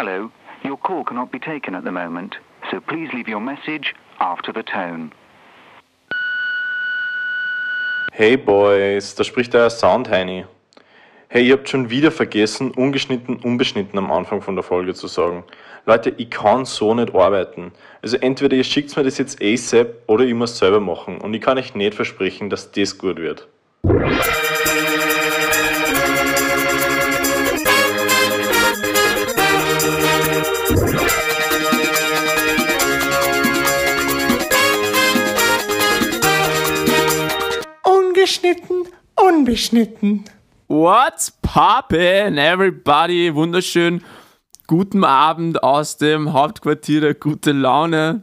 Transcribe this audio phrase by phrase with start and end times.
[0.00, 0.30] Hello,
[0.62, 2.36] your call cannot be taken at the moment,
[2.70, 5.10] so please leave your message after the tone.
[8.12, 10.44] Hey Boys, da spricht der Soundheini.
[11.28, 15.42] Hey, ihr habt schon wieder vergessen, ungeschnitten, unbeschnitten am Anfang von der Folge zu sagen.
[15.84, 17.72] Leute, ich kann so nicht arbeiten.
[18.00, 21.20] Also entweder ihr schickt mir das jetzt ASAP oder ich muss selber machen.
[21.20, 23.48] Und ich kann euch nicht versprechen, dass das gut wird.
[39.26, 40.24] Unbeschnitten.
[40.68, 43.34] What's poppin', everybody?
[43.34, 44.02] Wunderschön.
[44.66, 48.22] Guten Abend aus dem Hauptquartier der Gute Laune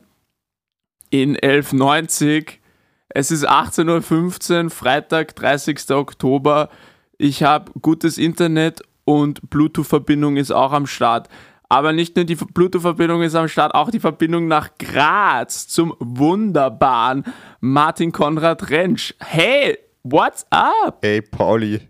[1.10, 2.62] in 1190.
[3.10, 5.90] Es ist 18.15 Uhr, Freitag, 30.
[5.92, 6.70] Oktober.
[7.18, 11.30] Ich habe gutes Internet und Bluetooth-Verbindung ist auch am Start.
[11.68, 17.24] Aber nicht nur die Bluetooth-Verbindung ist am Start, auch die Verbindung nach Graz zum wunderbaren
[17.60, 19.16] Martin Konrad Rentsch.
[19.20, 21.00] Hey, what's up?
[21.02, 21.82] Hey Pauli,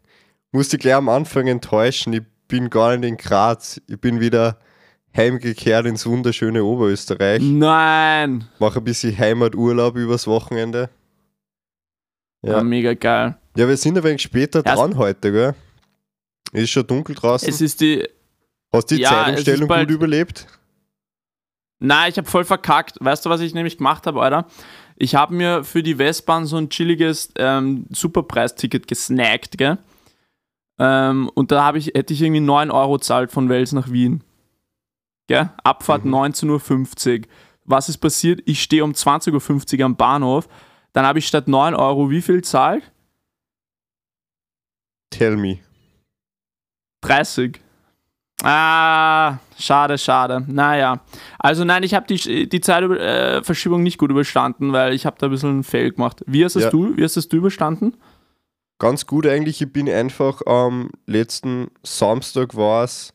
[0.52, 2.14] musst dich gleich am Anfang enttäuschen.
[2.14, 3.82] Ich bin gar nicht in Graz.
[3.88, 4.58] Ich bin wieder
[5.16, 7.42] heimgekehrt ins wunderschöne Oberösterreich.
[7.42, 8.48] Nein.
[8.60, 10.90] Mache ein bisschen Heimaturlaub übers Wochenende.
[12.42, 13.38] Ja, mega geil.
[13.58, 15.56] Ja, wir sind ein wenig später Erst- dran heute, gell?
[16.52, 17.50] Ist schon dunkel draußen.
[17.50, 18.08] Es ist die.
[18.72, 20.48] Hast du die Ja, Zeitumstellung gut überlebt?
[21.80, 22.98] Nein, ich habe voll verkackt.
[23.02, 24.46] Weißt du, was ich nämlich gemacht habe, Alter?
[24.98, 29.78] Ich habe mir für die Westbahn so ein chilliges ähm, Superpreisticket gesnackt, gell?
[30.80, 34.24] Ähm, und da ich, hätte ich irgendwie 9 Euro zahlt von Wels nach Wien.
[35.28, 35.50] Gell?
[35.64, 37.28] Abfahrt 19.50 Uhr.
[37.64, 38.42] Was ist passiert?
[38.46, 40.48] Ich stehe um 20.50 Uhr am Bahnhof.
[40.94, 42.92] Dann habe ich statt 9 Euro wie viel zahlt?
[45.10, 45.60] Tell me.
[47.02, 47.60] 30.
[48.44, 50.44] Ah, schade, schade.
[50.48, 51.00] Naja.
[51.40, 55.32] Also nein, ich habe die, die Zeitverschiebung nicht gut überstanden, weil ich habe da ein
[55.32, 56.24] bisschen einen Fail gemacht.
[56.28, 56.70] Wie hast, Ja.
[56.70, 57.96] du, wie hast es du überstanden?
[58.78, 59.62] Ganz gut eigentlich.
[59.62, 63.14] Ich bin einfach am letzten Samstag war es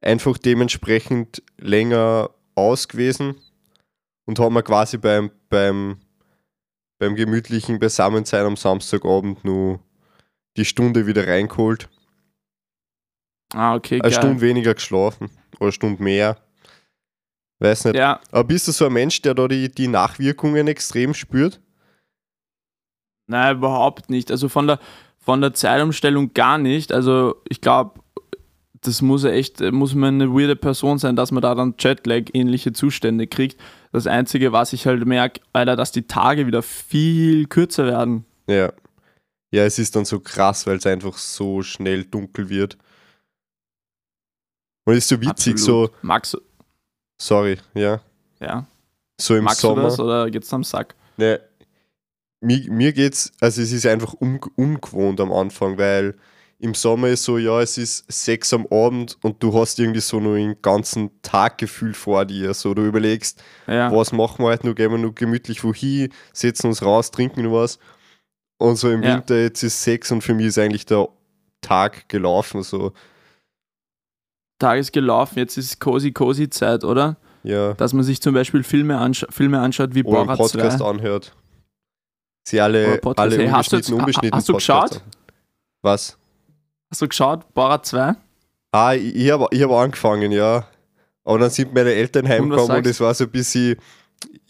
[0.00, 3.36] einfach dementsprechend länger aus gewesen
[4.26, 5.98] und haben wir quasi beim, beim,
[6.98, 9.78] beim gemütlichen Beisammensein am Samstagabend nur
[10.56, 11.88] die Stunde wieder reingeholt.
[13.54, 14.12] Ah, okay, Eine geil.
[14.12, 16.36] Stunde weniger geschlafen oder eine Stunde mehr.
[17.60, 17.96] Weiß nicht.
[17.96, 21.60] Ja, Aber bist du so ein Mensch, der da die, die Nachwirkungen extrem spürt?
[23.30, 24.30] nein, überhaupt nicht.
[24.30, 24.78] Also von der,
[25.18, 26.92] von der Zeitumstellung gar nicht.
[26.92, 28.00] Also ich glaube,
[28.80, 33.26] das muss echt, muss man eine weirde Person sein, dass man da dann Jetlag-ähnliche Zustände
[33.26, 33.60] kriegt.
[33.92, 38.24] Das Einzige, was ich halt merke, Alter, dass die Tage wieder viel kürzer werden.
[38.48, 38.72] Ja.
[39.50, 42.78] Ja, es ist dann so krass, weil es einfach so schnell dunkel wird.
[44.88, 45.92] Und ist so witzig, Absolut.
[46.02, 46.38] Du, so,
[47.20, 48.00] sorry, ja,
[48.40, 48.66] ja.
[49.20, 49.82] so im Magst du Sommer.
[49.82, 50.94] das oder geht's am Sack?
[51.18, 51.40] Ne,
[52.40, 56.14] mir, mir geht's, also es ist einfach un, ungewohnt am Anfang, weil
[56.60, 60.20] im Sommer ist so, ja, es ist sechs am Abend und du hast irgendwie so
[60.20, 62.54] nur den ganzen Tag gefühlt vor dir.
[62.54, 63.92] So, du überlegst, Ja.
[63.94, 67.52] was machen wir heute noch, gehen wir noch gemütlich wohin, setzen uns raus, trinken noch
[67.52, 67.78] was.
[68.58, 69.16] Und so im Ja.
[69.16, 71.08] Winter, jetzt ist sechs und für mich ist eigentlich der
[71.60, 72.62] Tag gelaufen.
[72.62, 72.92] So,
[74.58, 77.16] Tag ist gelaufen, jetzt ist cozy cozy Zeit, oder?
[77.44, 77.74] ja.
[77.74, 80.84] Dass man sich zum Beispiel Filme, anscha Filme anschaut wie Oder Borat Podcast 2.
[80.84, 81.34] anhört.
[82.46, 83.18] Sie alle, Podcast.
[83.32, 85.02] alle Hey, hast du ungeschnitten, jetzt- unbeschnitten hast du Podcasts geschaut?
[85.02, 85.12] an.
[85.82, 86.18] Was?
[86.90, 87.54] Hast du geschaut?
[87.54, 88.14] Borat 2?
[88.72, 90.66] Ah, ich, ich habe ich hab angefangen, ja.
[91.24, 93.76] Aber dann sind meine Eltern Und heimgekommen und sagst es war so ein bisschen,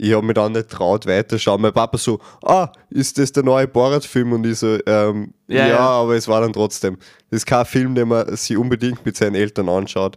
[0.01, 1.61] ich habe mich dann nicht traut weiterschauen.
[1.61, 4.33] Mein Papa so, ah, ist das der neue Borat-Film?
[4.33, 5.79] Und ich so, ähm, Ja, ja, ja.
[5.81, 6.97] aber es war dann trotzdem.
[7.31, 10.17] Das ist kein Film, den man sich unbedingt mit seinen Eltern anschaut.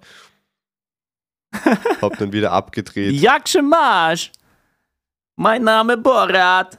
[2.02, 3.12] hab dann wieder abgedreht.
[3.22, 4.32] Jakschemasch!
[5.36, 6.78] Mein Name Borat!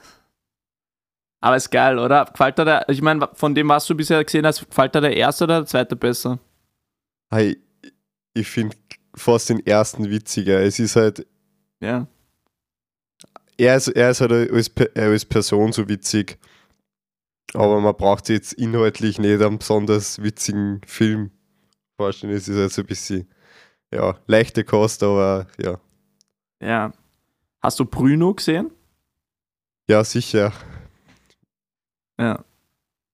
[1.41, 2.25] Aber ist geil, oder?
[2.27, 5.17] Gefällt dir der, ich meine, von dem, was du bisher gesehen hast, gefällt dir der
[5.17, 6.39] erste oder der zweite besser?
[7.31, 7.59] Hey,
[8.33, 8.77] ich finde
[9.17, 10.61] fast den ersten witziger.
[10.61, 11.27] Es ist halt,
[11.81, 12.07] Ja.
[13.67, 16.39] Er ist, er ist halt als, äh, als Person so witzig,
[17.55, 21.31] aber man braucht jetzt inhaltlich nicht einen besonders witzigen Film
[21.97, 22.33] vorstellen.
[22.33, 23.29] Es ist halt so ein bisschen,
[23.93, 25.79] ja, leichte Kost, aber ja,
[26.61, 26.93] Ja.
[27.63, 28.71] Hast du Bruno gesehen?
[29.89, 30.53] ja, sicher.
[32.19, 32.45] Ja.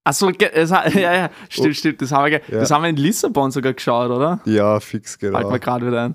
[0.05, 0.49] Achso, ja,
[0.95, 1.73] ja, stimmt, Oh.
[1.75, 2.03] stimmt.
[2.03, 2.61] Das haben, wir, Ja.
[2.61, 4.41] das haben wir in Lissabon sogar geschaut, oder?
[4.47, 5.51] Ja, fix, genau.
[5.51, 6.15] mir gerade wieder ein.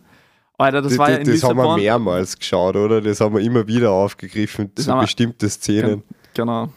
[0.63, 1.79] Alter, das Das, war ja in das haben wir Lissabon.
[1.81, 3.01] mehrmals geschaut, oder?
[3.01, 6.03] Das haben wir immer wieder aufgegriffen, Das so bestimmte Szenen.
[6.33, 6.69] Genau.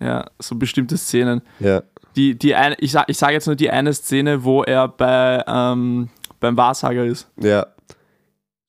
[0.00, 1.42] Ja, so bestimmte Szenen.
[1.60, 1.82] Ja,
[2.16, 5.42] Die, die eine, ich sage ich sag jetzt nur die eine Szene, wo er bei,
[5.46, 6.08] ähm,
[6.40, 7.30] beim Wahrsager ist.
[7.40, 7.66] Ja,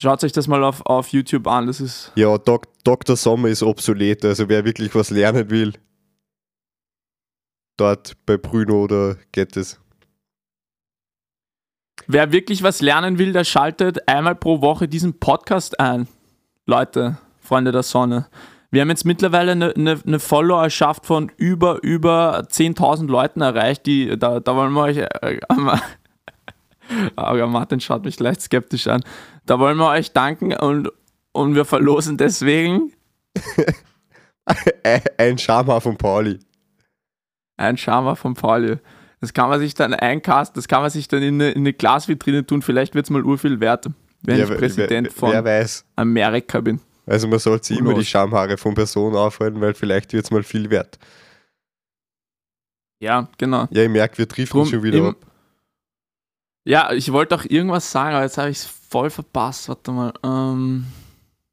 [0.02, 2.12] Schaut euch das mal auf, auf YouTube an, das ist.
[2.16, 3.16] ja Dok Dr.
[3.16, 5.72] Sommer ist obsolet, also wer wirklich was lernen will,
[7.78, 9.80] dort bei Bruno oder geht es.
[12.08, 16.08] Wer wirklich was lernen will, der schaltet einmal pro Woche diesen Podcast ein.
[16.66, 18.28] Leute, Freunde der Sonne.
[18.72, 24.18] Wir haben jetzt mittlerweile eine, eine, eine Followerschaft von über, über 10.000 Leuten erreicht, die,
[24.18, 25.40] da, da wollen wir euch, äh,
[27.16, 29.04] aber Martin schaut mich leicht skeptisch an,
[29.46, 30.90] da wollen wir euch danken und,
[31.34, 32.94] und wir verlosen deswegen
[35.18, 36.40] Ein Schamhaar von Pauli.
[37.58, 38.78] ein Schama von Pauli.
[39.24, 41.72] Das kann man sich dann eincasten, das kann man sich dann in eine, in eine
[41.72, 43.86] Glasvitrine tun, vielleicht wird es mal urviel wert,
[44.24, 45.86] wenn Ja, ich wer- Präsident wer, von wer weiß.
[45.96, 46.82] Amerika bin.
[47.06, 48.04] Also man sollte sich immer die?
[48.04, 51.00] Schamhaare von Personen aufhalten, weil vielleicht wird es mal viel wert.
[53.02, 53.68] Ja, genau.
[53.72, 55.16] Ja, ich merke, wir driften schon wieder im- ab.
[56.66, 59.70] Ja, ich wollte auch irgendwas sagen, aber jetzt habe ich es voll verpasst.
[59.70, 60.14] Warte mal.
[60.24, 60.86] Ähm,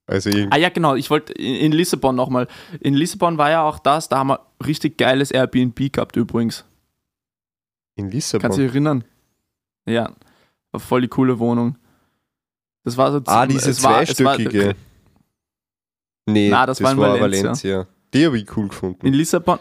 [0.08, 0.96] Also ah ja, genau.
[0.96, 2.49] Ich wollte in, in Lissabon nochmal.
[2.81, 6.64] In Lissabon war ja auch das, da haben wir richtig geiles Airbnb gehabt übrigens.
[8.06, 8.50] In Kannst du Lissabon.
[8.56, 9.05] dich erinnern?
[9.87, 10.11] Ja,
[10.73, 11.76] war voll die coole Wohnung.
[12.85, 14.75] Das war so Ah, es diese war- es war- zweistöckige.
[16.26, 17.23] nee, Na, das war in Valencia.
[17.50, 17.87] Valencia.
[18.14, 19.06] Die habe ich cool gefunden.
[19.06, 19.58] In Lissabon.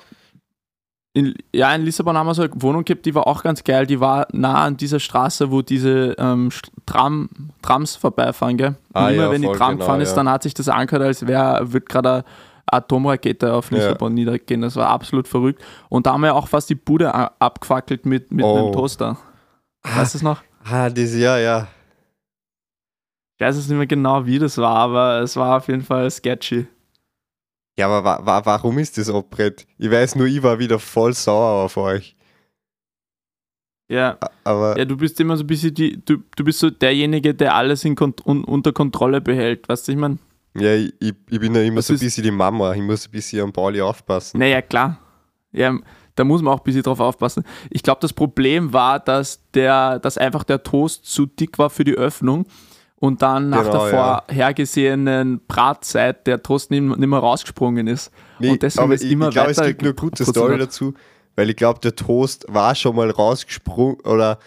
[1.14, 3.86] In, ja, in Lissabon haben wir so eine Wohnung gehabt, die war auch ganz geil.
[3.88, 6.50] Die war nah an dieser Straße, wo diese ähm,
[6.86, 7.30] Tram,
[7.62, 8.76] Trams vorbeifahren, gell?
[8.94, 10.16] Ah, immer ja, wenn die Tram genau, gefahren ist, ja.
[10.18, 12.24] dann hat sich das angehört, als wäre, wird gerade eine
[12.74, 13.78] Atomrakete auf Ja.
[13.78, 14.62] Lissabon niedergehen.
[14.62, 15.64] Das war absolut verrückt.
[15.90, 18.58] Und da haben wir auch fast die Bude abgefackelt mit, mit Oh.
[18.58, 19.18] einem Toaster.
[19.84, 20.42] Weißt du es noch?
[20.66, 21.68] Ah, das ja, ja.
[23.38, 26.10] Ich weiß jetzt nicht mehr genau, wie das war, aber es war auf jeden Fall
[26.12, 26.68] sketchy.
[27.78, 29.66] Ja, aber wa wa warum ist das abbrett?
[29.78, 32.18] Ich weiß nur, ich war wieder voll sauer auf euch.
[33.92, 37.34] Ja, Aber ja, du bist immer so ein bisschen die, du, du bist so derjenige,
[37.34, 39.68] der alles in Kont un unter Kontrolle behält.
[39.68, 40.20] Weißt du, ich meine?
[40.56, 42.74] Ja, ich, ich ich bin ja immer Das so ein bisschen die Mama.
[42.74, 44.40] Ich muss ein bisschen am Pauli aufpassen.
[44.40, 45.00] Naja, klar.
[45.52, 45.76] Ja,
[46.16, 47.44] da muss man auch ein bisschen drauf aufpassen.
[47.70, 51.84] Ich glaube, das Problem war, dass, der, dass einfach der Toast zu dick war für
[51.84, 52.46] die Öffnung
[52.98, 58.12] und dann nach Genau, der vorhergesehenen Bratzeit der Toast nicht, nicht mehr rausgesprungen ist.
[58.40, 60.26] Nee, und deswegen aber ist ich, immer ich glaube, es weiter gibt nur eine gute
[60.26, 60.94] Story dazu,
[61.36, 64.40] weil ich glaube, der Toast war schon mal rausgesprungen oder,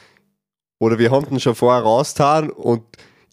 [0.78, 2.82] oder wir haben ihn schon vorher rausgetan und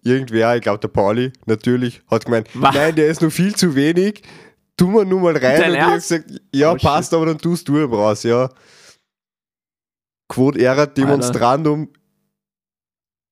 [0.03, 2.75] irgendwer, ich glaube der Pauli natürlich, hat gemeint, Was?
[2.75, 4.23] nein, der ist noch viel zu wenig,
[4.77, 7.37] tu mal nur mal rein Dein und ich habe gesagt, ja, Oh, passt, aber dann
[7.37, 8.49] tust du ihm raus, ja.
[10.29, 11.89] Quod erat demonstrandum,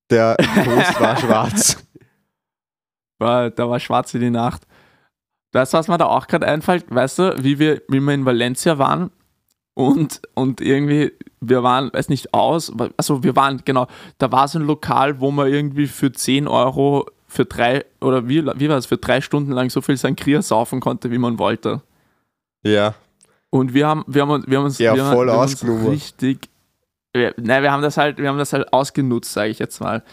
[0.10, 1.78] der Toast war schwarz.
[3.20, 4.64] War, da war schwarz wie die Nacht.
[5.54, 6.86] Weißt du, was mir da auch gerade einfällt?
[6.90, 9.12] Weißt du, wie wir, wie wir in Valencia waren
[9.74, 13.88] und, und irgendwie, wir waren, weiß nicht, aus, also wir waren, genau,
[14.18, 18.46] da war so ein Lokal, wo man irgendwie für 10 Euro für drei, oder wie,
[18.56, 21.82] wie war es, für drei Stunden lang so viel Sangria saufen konnte, wie man wollte.
[22.64, 22.96] Ja,
[23.50, 25.42] Und wir haben, wir haben, uns- wir haben uns, Ja, wir haben, voll wir haben
[25.42, 25.88] uns ausgenommen.
[25.88, 26.50] richtig,
[27.14, 30.04] wir, nein, wir haben das halt, wir haben das halt ausgenutzt, sage ich jetzt mal.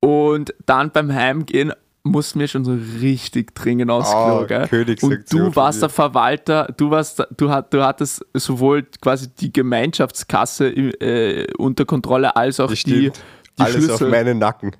[0.00, 1.72] Und dann beim Heimgehen
[2.06, 4.66] mussten wir schon so richtig dringend aufs Klo, gell?
[4.68, 9.52] Königssektion Und du warst der Verwalter, du warst, du, hat, du hattest sowohl quasi die
[9.52, 14.06] Gemeinschaftskasse äh, unter Kontrolle als auch das die, die Alles Schlüssel.
[14.06, 14.72] auf meinen Nacken.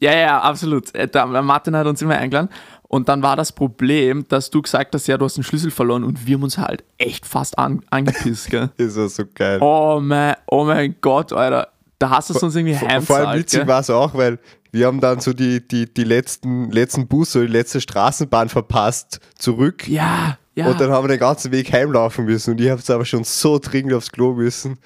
[0.00, 0.94] Ja, ja, absolut.
[0.94, 2.48] Äh, Da, Martin hat uns immer eingeladen.
[2.88, 6.04] Und dann war das Problem, dass du gesagt hast, ja, du hast den Schlüssel verloren
[6.04, 8.68] und wir haben uns halt echt fast an, angepisst, gell?
[8.76, 9.58] Ist ja so geil.
[9.62, 11.68] Oh mein, oh mein Gott, Alter.
[11.98, 13.68] Da hast du es uns irgendwie Vor, vor allem heimzahlt, witzig gell?
[13.68, 14.38] war es auch, weil
[14.72, 19.20] wir haben dann so die, die, die letzten, letzten Bus oder die letzte Straßenbahn verpasst
[19.38, 19.86] zurück.
[19.86, 20.68] Ja, ja.
[20.68, 22.52] Und dann haben wir den ganzen Weg heimlaufen müssen.
[22.52, 24.78] Und ich habe es aber schon so dringend aufs Klo müssen.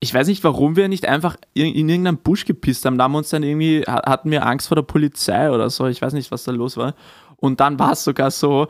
[0.00, 2.98] ich weiß nicht, warum wir nicht einfach in, in irgendeinen Busch gepisst haben.
[2.98, 5.86] Da haben wir uns dann irgendwie, ha- hatten wir Angst vor der Polizei oder so.
[5.86, 6.94] Ich weiß nicht, was da los war.
[7.36, 8.68] Und dann war es sogar so,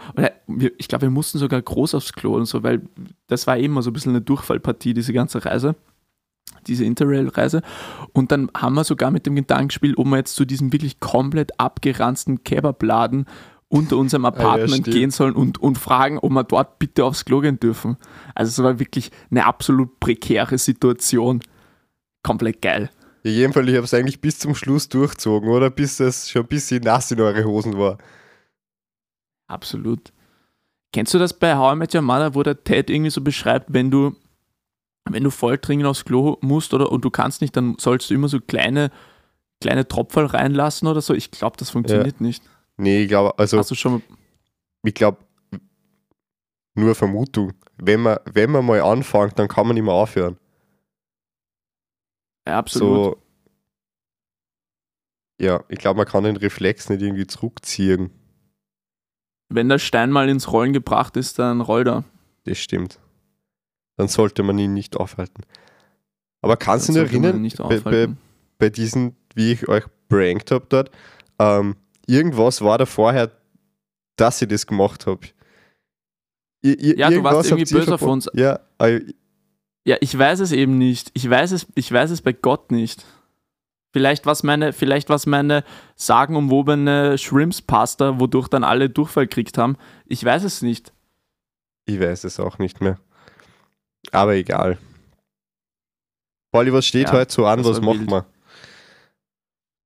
[0.79, 2.83] ich glaube, wir mussten sogar groß aufs Klo und so, weil
[3.27, 5.75] das war eben so ein bisschen eine Durchfallpartie, diese ganze Reise,
[6.67, 7.63] diese Interrail-Reise.
[8.13, 11.01] Und dann haben wir sogar mit dem Gedanken gespielt, ob wir jetzt zu diesem wirklich
[11.01, 13.27] komplett abgeranzten Kebabladen
[13.69, 14.91] unter unserem Apartment stimmt.
[14.91, 17.97] gehen sollen und, und fragen, ob wir dort bitte aufs Klo gehen dürfen.
[18.35, 21.41] Also es war wirklich eine absolut prekäre Situation.
[22.23, 22.91] Komplett geil.
[23.25, 25.71] Ja, jedenfalls, ich habe es eigentlich bis zum Schluss durchzogen, oder?
[25.71, 27.97] Bis es schon ein bisschen nass in eure Hosen war.
[29.47, 30.13] Absolut.
[30.93, 33.73] Kennst du das bei How I Met Your Mother, wo der Ted irgendwie so beschreibt,
[33.73, 34.15] wenn du,
[35.09, 38.15] wenn du voll dringend aufs Klo musst oder und du kannst nicht, dann sollst du
[38.15, 38.91] immer so kleine,
[39.61, 41.15] kleine Tropferl reinlassen oder so?
[41.15, 42.43] Ich glaube, das funktioniert nicht.
[42.77, 44.03] Nee, ich glaube, also, Hast du schon
[44.83, 45.19] ich glaube,
[46.75, 47.53] nur Vermutung.
[47.77, 50.39] Wenn man, wenn man mal anfängt, dann kann man nicht mehr aufhören.
[52.47, 53.17] Ja, absolut.
[53.17, 53.23] So,
[55.41, 58.11] ja, ich glaube, man kann den Reflex nicht irgendwie zurückziehen.
[59.49, 62.05] Wenn der Stein mal ins Rollen gebracht ist, dann rollt er.
[62.45, 62.99] Das stimmt.
[63.97, 65.43] Dann sollte man ihn nicht aufhalten.
[66.41, 68.09] Aber kannst du dich erinnern, bei, bei,
[68.59, 70.91] bei diesen, wie ich euch prankt habe dort,
[71.39, 73.31] ähm, irgendwas war da vorher,
[74.17, 75.27] dass ich das gemacht habe.
[76.65, 78.29] Ja, du warst irgendwie böse auf uns.
[78.35, 79.01] Ja, äh,
[79.85, 81.11] Ja, ich weiß es eben nicht.
[81.15, 83.05] Ich weiß es, ich weiß es bei Gott nicht.
[83.93, 85.65] Vielleicht was meine, vielleicht was meine
[85.97, 89.77] sagenumwobene Shrimps-Pasta, wodurch dann alle Durchfall gekriegt haben.
[90.07, 90.93] Ich weiß es nicht.
[91.85, 92.99] ich weiß es auch nicht mehr.
[94.11, 94.79] Aber egal.
[96.51, 97.65] Polly, was steht Ja, heute so an?
[97.65, 98.27] Was machen wir?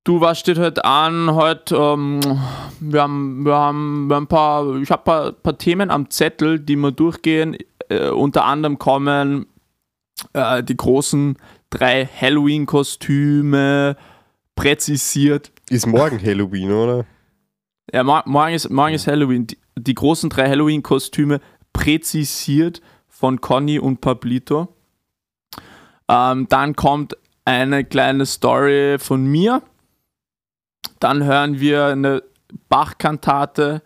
[0.05, 1.35] Du, was steht heute an?
[1.35, 2.21] Heute, ähm,
[2.81, 6.11] wir haben, wir haben, wir haben ein paar, ich habe ein paar, paar Themen am
[6.11, 7.57] Zettel, die wir durchgehen.
[7.89, 9.47] Äh, unter anderem kommen
[10.33, 11.37] äh, die großen
[11.71, 13.97] drei Halloween-Kostüme
[14.55, 15.53] präzisiert.
[15.71, 17.05] Ist morgen Halloween, oder?
[17.93, 19.47] Ja, mor morgen ist, morgen ist Halloween.
[19.47, 21.41] Die, die großen drei Halloween-Kostüme
[21.73, 22.81] präzisiert
[23.17, 24.69] von Conny und Pablito.
[26.07, 29.63] Ähm, dann kommt eine kleine Story von mir.
[31.01, 32.23] Dann hören wir eine
[32.69, 33.81] Bach-Kantate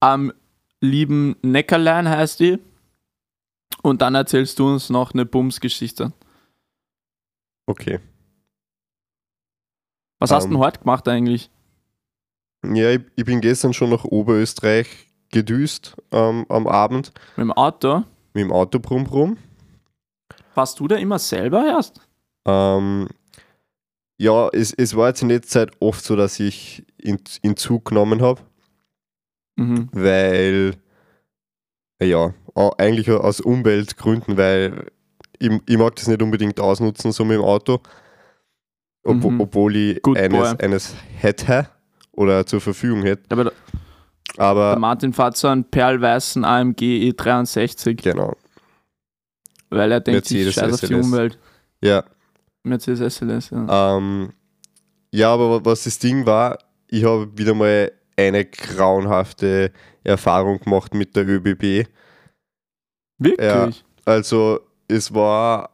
[0.00, 0.32] am
[0.80, 2.58] lieben Neckarlein, heißt die.
[3.82, 6.12] Und dann erzählst du uns noch eine Bums-Geschichte.
[7.66, 8.00] Okay.
[10.18, 10.54] Was hast du Ähm.
[10.54, 11.50] denn heute gemacht eigentlich?
[12.64, 14.88] Ja, ich, ich bin gestern schon nach Oberösterreich
[15.30, 18.02] gedüst ähm, am Abend Mit dem Auto?
[18.34, 19.36] Mit dem Auto brumm brumm.
[20.54, 22.00] Warst du da immer selber erst?
[22.46, 23.08] Ähm,
[24.18, 27.86] ja, es, es war jetzt in letzter Zeit oft so, dass ich in, in Zug
[27.86, 28.40] genommen habe,
[29.56, 29.88] Mhm.
[29.92, 30.74] weil,
[32.02, 32.32] ja,
[32.78, 34.86] eigentlich aus Umweltgründen, weil
[35.38, 37.80] ich, ich mag das nicht unbedingt ausnutzen, so mit dem Auto,
[39.04, 39.40] ob, Mhm.
[39.40, 40.64] obwohl ich Good eines, boy.
[40.64, 41.68] eines hätte
[42.12, 43.24] oder zur Verfügung hätte.
[43.30, 43.52] Aber der,
[44.40, 48.34] Aber der Martin fährt so einen perlweißen AMG E63, genau,
[49.68, 50.94] weil er denkt, Mercedes ich scheiß auf die.
[50.94, 51.38] Umwelt.
[51.82, 52.04] ja.
[52.62, 53.96] Mercedes SLS, ja.
[53.96, 54.32] Ähm,
[55.12, 59.72] ja, aber was das Ding war, ich habe wieder mal eine grauenhafte
[60.04, 61.86] Erfahrung gemacht mit der ÖBB.
[63.18, 63.84] Wirklich?
[64.06, 65.70] Also es war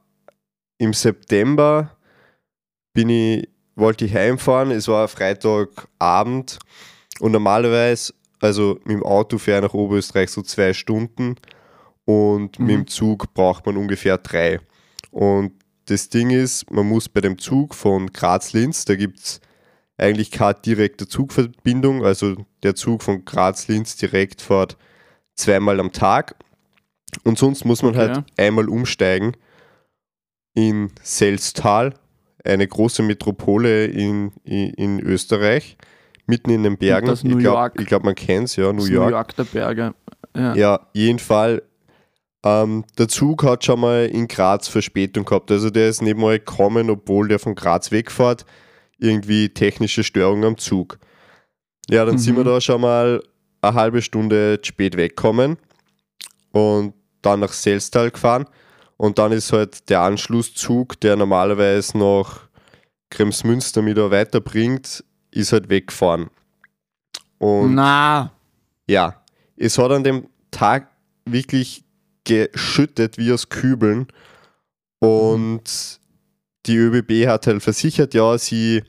[0.79, 1.97] im September,
[2.93, 6.59] bin ich, wollte ich heimfahren, es war Freitagabend
[7.21, 11.37] und normalerweise, also mit dem Auto fähre ich nach Oberösterreich so zwei Stunden
[12.05, 12.69] und mit Mhm.
[12.69, 14.61] dem Zug braucht man ungefähr drei.
[15.11, 15.53] Und
[15.87, 19.41] das Ding ist, man muss bei dem Zug von Graz-Linz, da gibt es
[19.99, 24.77] eigentlich keine direkte Zugverbindung, also der Zug von Graz-Linz direkt fährt
[25.35, 26.35] zweimal am Tag
[27.25, 28.01] und sonst muss man Okay.
[28.15, 29.37] halt einmal umsteigen
[30.55, 31.95] in Selztal,
[32.45, 35.77] eine große Metropole in, in, in Österreich,
[36.27, 37.07] mitten in den Bergen.
[37.07, 39.07] das New ich glaube, glaub, man kennt es, ja, New Das York.
[39.11, 39.95] New York der Berge.
[40.37, 40.55] Ja.
[40.55, 41.63] Ja, jeden Fall.
[42.45, 45.51] Ähm, der Zug hat schon mal in Graz Verspätung gehabt.
[45.51, 48.45] Also der ist nicht mal gekommen, obwohl der von Graz wegfährt.
[48.99, 50.99] Irgendwie technische Störung am Zug.
[51.89, 52.49] Ja, dann sind wir Mhm.
[52.49, 53.23] da schon mal
[53.63, 55.57] eine halbe Stunde spät weggekommen
[56.53, 58.47] und dann nach Selstal gefahren.
[58.97, 62.49] Und dann ist halt der Anschlusszug, der normalerweise nach
[63.11, 65.05] Kremsmünster wieder weiterbringt,
[65.37, 66.31] ist halt weggefahren.
[67.39, 68.33] Und Na,
[68.89, 69.23] ja,
[69.57, 70.91] es hat an dem Tag
[71.27, 71.85] wirklich
[72.25, 74.07] geschüttet wie aus Kübeln
[74.99, 76.01] und
[76.65, 78.83] die ÖBB hat halt versichert, ja, sie,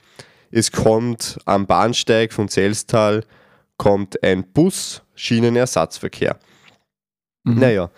[0.49, 3.23] es kommt am Bahnsteig von Selstal
[3.77, 6.39] kommt ein Bus, Schienenersatzverkehr.
[7.43, 7.59] mhm.
[7.59, 7.91] Naja,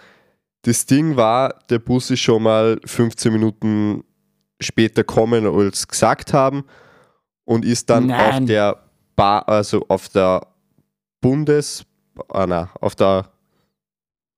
[0.63, 4.03] das Ding war, der Bus ist schon mal 15 Minuten
[4.59, 6.65] später kommen, als gesagt haben
[7.49, 8.43] und ist dann Nein.
[8.43, 8.77] auf der
[9.15, 10.45] ba also auf der
[11.19, 11.83] Bundes,
[12.31, 13.25] ah, na, auf der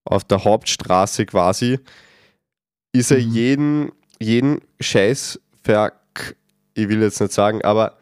[0.06, 1.78] auf der Hauptstraße quasi,
[2.94, 3.32] ist er Mhm.
[3.34, 6.36] jeden, jeden Scheiß verk,
[6.74, 7.98] ich will jetzt nicht sagen, aber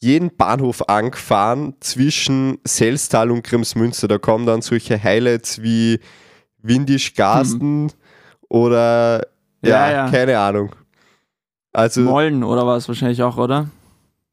[0.00, 4.08] jeden Bahnhof angefahren zwischen Selstal und Kremsmünster.
[4.08, 6.00] Da kommen dann solche Highlights wie
[6.62, 7.92] Windisch-Garsten
[8.48, 9.26] oder
[9.62, 10.10] ja, Ja, ja.
[10.10, 10.74] keine Ahnung.
[11.72, 13.68] Also, Mollen oder was wahrscheinlich auch, oder?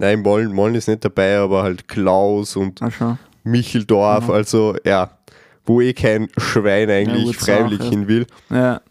[0.02, 3.18] Nein, Mollen, Mollen ist nicht dabei, aber halt Klaus und schon.
[3.44, 4.34] Micheldorf, Mhm.
[4.34, 5.18] also ja,
[5.66, 7.90] wo eh kein Schwein eigentlich so freiwillig auch, ja.
[7.92, 8.28] hin will.
[8.50, 8.82] Ja.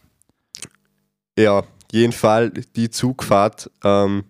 [1.39, 1.63] Ja,
[1.93, 4.25] jeden Fall die Zugfahrt ähm,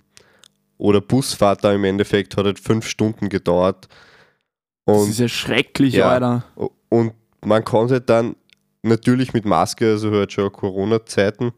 [0.78, 3.88] oder Busfahrt da im Endeffekt hat halt fünf Stunden gedauert.
[4.86, 6.08] Das Und, ist ja schrecklich, Ja.
[6.10, 6.44] Alter.
[6.88, 7.12] und
[7.44, 8.36] man konnte dann
[8.82, 11.52] natürlich mit Maske, also halt schon Corona-Zeiten,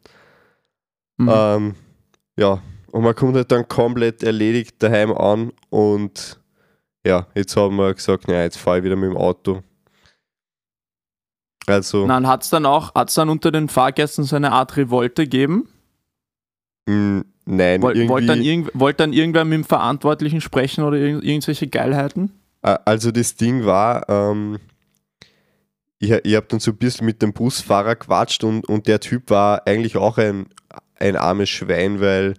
[1.18, 1.30] Mhm.
[1.32, 1.74] ähm,
[2.36, 2.60] ja,
[2.92, 6.38] und man kommt halt dann komplett erledigt daheim an und
[7.04, 9.62] ja, jetzt haben wir gesagt, naja, jetzt fahre ich wieder mit dem Auto.
[11.66, 15.24] Also, Nein, hat es dann auch, hat's dann unter den Fahrgästen so eine Art Revolte
[15.24, 15.68] gegeben?
[16.86, 20.96] mh, nein, Woll- irgendwie, Wollte dann, irgend, wollt dann irgendwer mit dem Verantwortlichen sprechen oder
[20.96, 22.32] irgend, irgendwelche Geilheiten?
[22.62, 24.58] also das Ding war, ähm,
[25.98, 29.30] ich, ich habe dann so ein bisschen mit dem Busfahrer quatscht und, und der Typ
[29.30, 30.46] war eigentlich auch ein,
[30.98, 32.34] ein armes Schwein, weil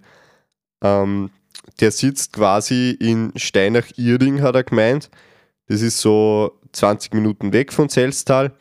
[0.82, 1.30] ähm,
[1.80, 5.10] der sitzt quasi in Steinach-Irding, hat er gemeint.
[5.66, 8.52] Das ist so 20 Minuten weg von Zelstal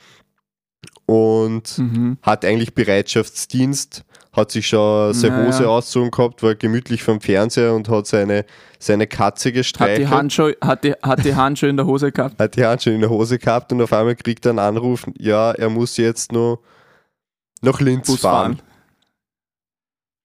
[1.05, 2.17] und Mhm.
[2.22, 5.48] hat eigentlich Bereitschaftsdienst, hat sich schon seine Naja.
[5.48, 8.46] Hose ausgezogen gehabt, war gemütlich vom Fernseher und hat seine,
[8.79, 10.00] seine Katze Hat, gestreichelt.
[10.00, 12.39] die Handschuhe, hat, die, hat die Handschuhe in der Hose gehabt?
[12.39, 15.51] hat die Handschuhe in der Hose gehabt und auf einmal kriegt er einen Anruf, ja,
[15.51, 16.60] er muss jetzt noch
[17.62, 18.58] nach Linz fahren.
[18.58, 18.62] fahren.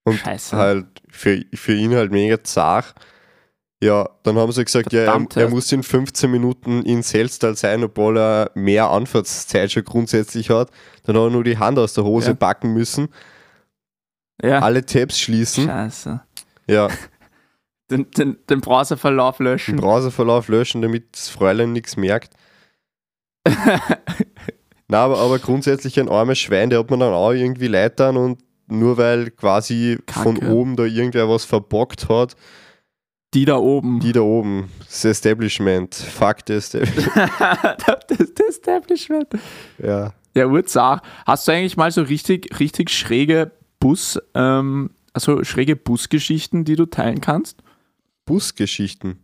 [0.05, 0.55] Und Scheiße.
[0.57, 2.95] halt für, für ihn halt mega zart.
[3.81, 7.83] Ja, dann haben sie gesagt, ja, er, er muss in 15 Minuten in Selstal sein,
[7.83, 10.69] obwohl er mehr Anfahrtszeit schon grundsätzlich hat.
[11.03, 12.33] Dann hat er nur die Hand aus der Hose Ja.
[12.33, 13.07] packen müssen,
[14.41, 14.59] Ja.
[14.59, 15.65] alle Tabs schließen.
[15.65, 16.21] Scheiße.
[16.67, 16.87] Ja,
[17.91, 19.75] Den, den, den Browserverlauf den löschen.
[19.77, 22.33] Browserverlauf löschen, damit das Fräulein nichts merkt.
[24.87, 28.17] Na, aber, aber grundsätzlich ein armes Schwein, der hat man dann auch irgendwie leid an
[28.17, 30.51] und nur weil quasi von Kacke.
[30.51, 32.35] oben da irgendwer was verbockt hat,
[33.33, 33.99] Die da oben.
[33.99, 37.31] die da oben, das Establishment, fuck das Establishment.
[37.37, 39.27] das das Establishment.
[39.83, 40.13] ja.
[40.35, 41.01] Ja, Urzach.
[41.25, 46.85] Hast du eigentlich mal so richtig, richtig schräge Bus, ähm, also schräge Busgeschichten, die du
[46.85, 47.63] teilen kannst?
[48.25, 49.19] Busgeschichten.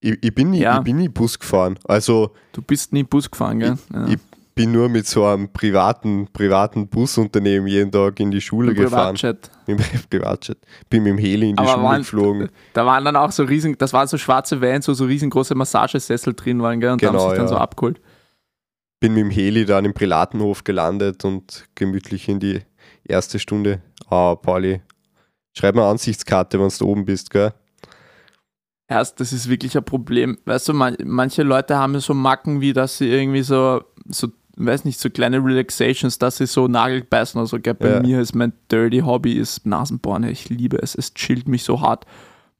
[0.00, 0.78] Ich, ich, bin nie, Ja.
[0.78, 1.78] ich bin nie Bus gefahren.
[1.84, 3.78] Also Du bist nie Bus gefahren, gell?
[3.92, 4.08] Ja.
[4.08, 4.18] ich
[4.54, 9.14] bin nur mit so einem privaten, privaten Busunternehmen jeden Tag in die Schule Im gefahren.
[9.16, 9.50] Privatjet.
[9.66, 9.76] Dem
[10.10, 10.58] Privatjet.
[10.88, 12.48] Bin mit dem Heli in die Aber Schule waren- geflogen.
[12.72, 16.34] Da waren dann auch so riesen, das waren so schwarze Vans, wo so riesengroße Massagesessel
[16.34, 16.92] drin waren, gell?
[16.92, 17.52] Und da haben Genau, sie sich dann ja.
[17.54, 18.00] so abgeholt.
[19.00, 22.60] bin mit dem Heli dann im Prälatenhof gelandet und gemütlich in die
[23.06, 23.82] erste Stunde.
[24.08, 24.80] Ah, Pauli,
[25.56, 27.52] schreib mal Ansichtskarte, wenn du oben bist, gell?
[28.86, 30.38] Erst, das ist wirklich ein Problem.
[30.44, 34.28] Weißt du, man, manche Leute haben ja so Macken, wie dass sie irgendwie so, so,
[34.56, 37.58] weiß nicht, so kleine Relaxations, dass sie so Nagel beißen oder so.
[37.58, 37.74] Gell?
[37.74, 38.00] Bei Ja.
[38.00, 40.24] mir ist mein Dirty Hobby ist Nasenbohren.
[40.24, 40.94] Ich liebe es.
[40.94, 42.04] Es chillt mich so hart.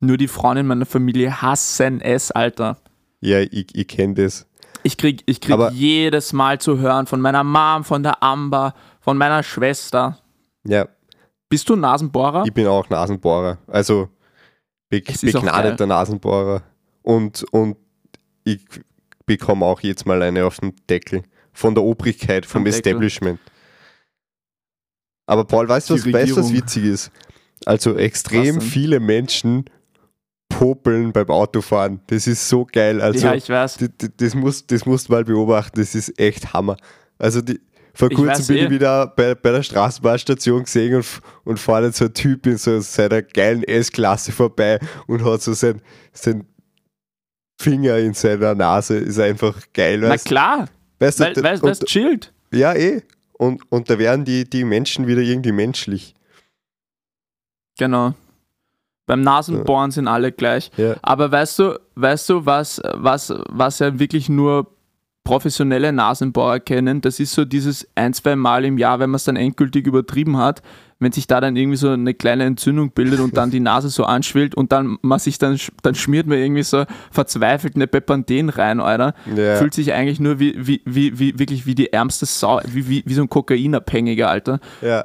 [0.00, 2.76] Nur die Frauen in meiner Familie hassen es, Alter.
[3.20, 4.46] Ja, ich, ich kenne das.
[4.82, 8.74] Ich krieg, ich krieg Aber- jedes Mal zu hören von meiner Mom, von der Amber,
[9.00, 10.18] von meiner Schwester.
[10.66, 10.88] Ja,
[11.48, 12.44] Bist du ein Nasenbohrer?
[12.46, 13.58] ich bin auch Nasenbohrer.
[13.66, 14.08] Also
[14.90, 16.62] be begnadeter Nasenbohrer.
[17.02, 17.76] Und, und
[18.44, 18.60] ich
[19.26, 21.22] bekomme auch jetzt mal eine auf den Deckel.
[21.54, 22.66] Von der Obrigkeit, vom.
[22.66, 23.40] Establishment.
[25.26, 26.52] Aber Paul, weißt du, was, Regierung.
[26.52, 27.10] witzig ist?
[27.64, 29.64] Also extrem viele Menschen
[30.48, 32.00] popeln beim Autofahren.
[32.08, 33.00] Das ist so geil.
[33.00, 33.78] Also, ja, ich weiß.
[33.78, 36.76] das, das, musst, das musst du mal beobachten, das ist echt Hammer.
[37.18, 37.60] Also die,
[37.94, 38.64] vor kurzem bin eh.
[38.64, 41.06] ich wieder bei, bei der Straßenbahnstation gesehen und,
[41.44, 45.80] und vorne so ein Typ in so seiner geilen S-Klasse vorbei und hat so sein,
[46.12, 46.44] sein
[47.60, 48.96] Finger in seiner Nase.
[48.96, 50.00] Ist einfach geil.
[50.00, 50.66] Na Weißt, klar,
[51.06, 52.32] weißt, du, weil, weil, und- weil es chillt.
[52.52, 53.02] ja, eh.
[53.36, 56.14] Und, und da werden die, die Menschen wieder irgendwie menschlich.
[57.78, 58.14] Genau.
[59.06, 60.70] Beim Nasenbohren sind alle gleich.
[60.76, 60.94] Ja.
[61.02, 64.70] Aber weißt du, weißt du, was, was, was ja wirklich nur
[65.24, 69.24] professionelle Nasenbohrer kennen, das ist so dieses ein, zwei Mal im Jahr, wenn man es
[69.24, 70.62] dann endgültig übertrieben hat,
[71.04, 74.04] wenn sich da dann irgendwie so eine kleine Entzündung bildet und dann die Nase so
[74.04, 78.80] anschwillt und dann man sich dann, dann schmiert man irgendwie so verzweifelt eine Pepanthen rein,
[78.80, 79.14] Alter.
[79.36, 79.56] Ja.
[79.56, 83.02] Fühlt sich eigentlich nur wie, wie, wie, wie wirklich wie die ärmste Sau, wie, wie,
[83.06, 84.60] wie so ein Kokainabhängiger, Alter.
[84.80, 85.04] ja.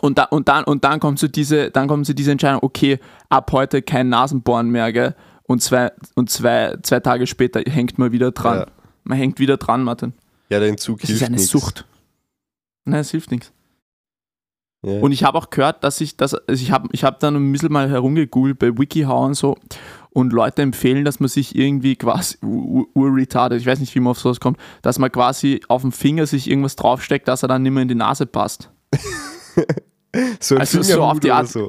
[0.00, 2.98] Und, da, und, dann, und dann kommt so diese, dann kommt so diese Entscheidung, okay,
[3.30, 5.14] ab heute kein Nasenbohren mehr, gell?
[5.44, 8.58] Und zwei, und zwei, zwei Tage später hängt man wieder dran.
[8.58, 8.66] Ja.
[9.04, 10.12] Man hängt wieder dran, Martin.
[10.48, 11.48] ja, der Entzug Das hilft ist eine nix.
[11.48, 11.86] Sucht.
[12.84, 13.52] Nein, es hilft nichts.
[14.84, 15.00] Ja.
[15.00, 17.52] Und ich habe auch gehört, dass ich das, also ich habe ich hab dann ein
[17.52, 19.56] bisschen mal herumgegoogelt bei WikiHow und so
[20.10, 24.10] und Leute empfehlen, dass man sich irgendwie quasi ur- urretarded, ich weiß nicht, wie man
[24.12, 27.62] auf sowas kommt, dass man quasi auf dem Finger sich irgendwas draufsteckt, dass er dann
[27.62, 28.70] nicht mehr in die Nase passt.
[30.40, 31.66] so ein also so auf die Fingerhut Art- so.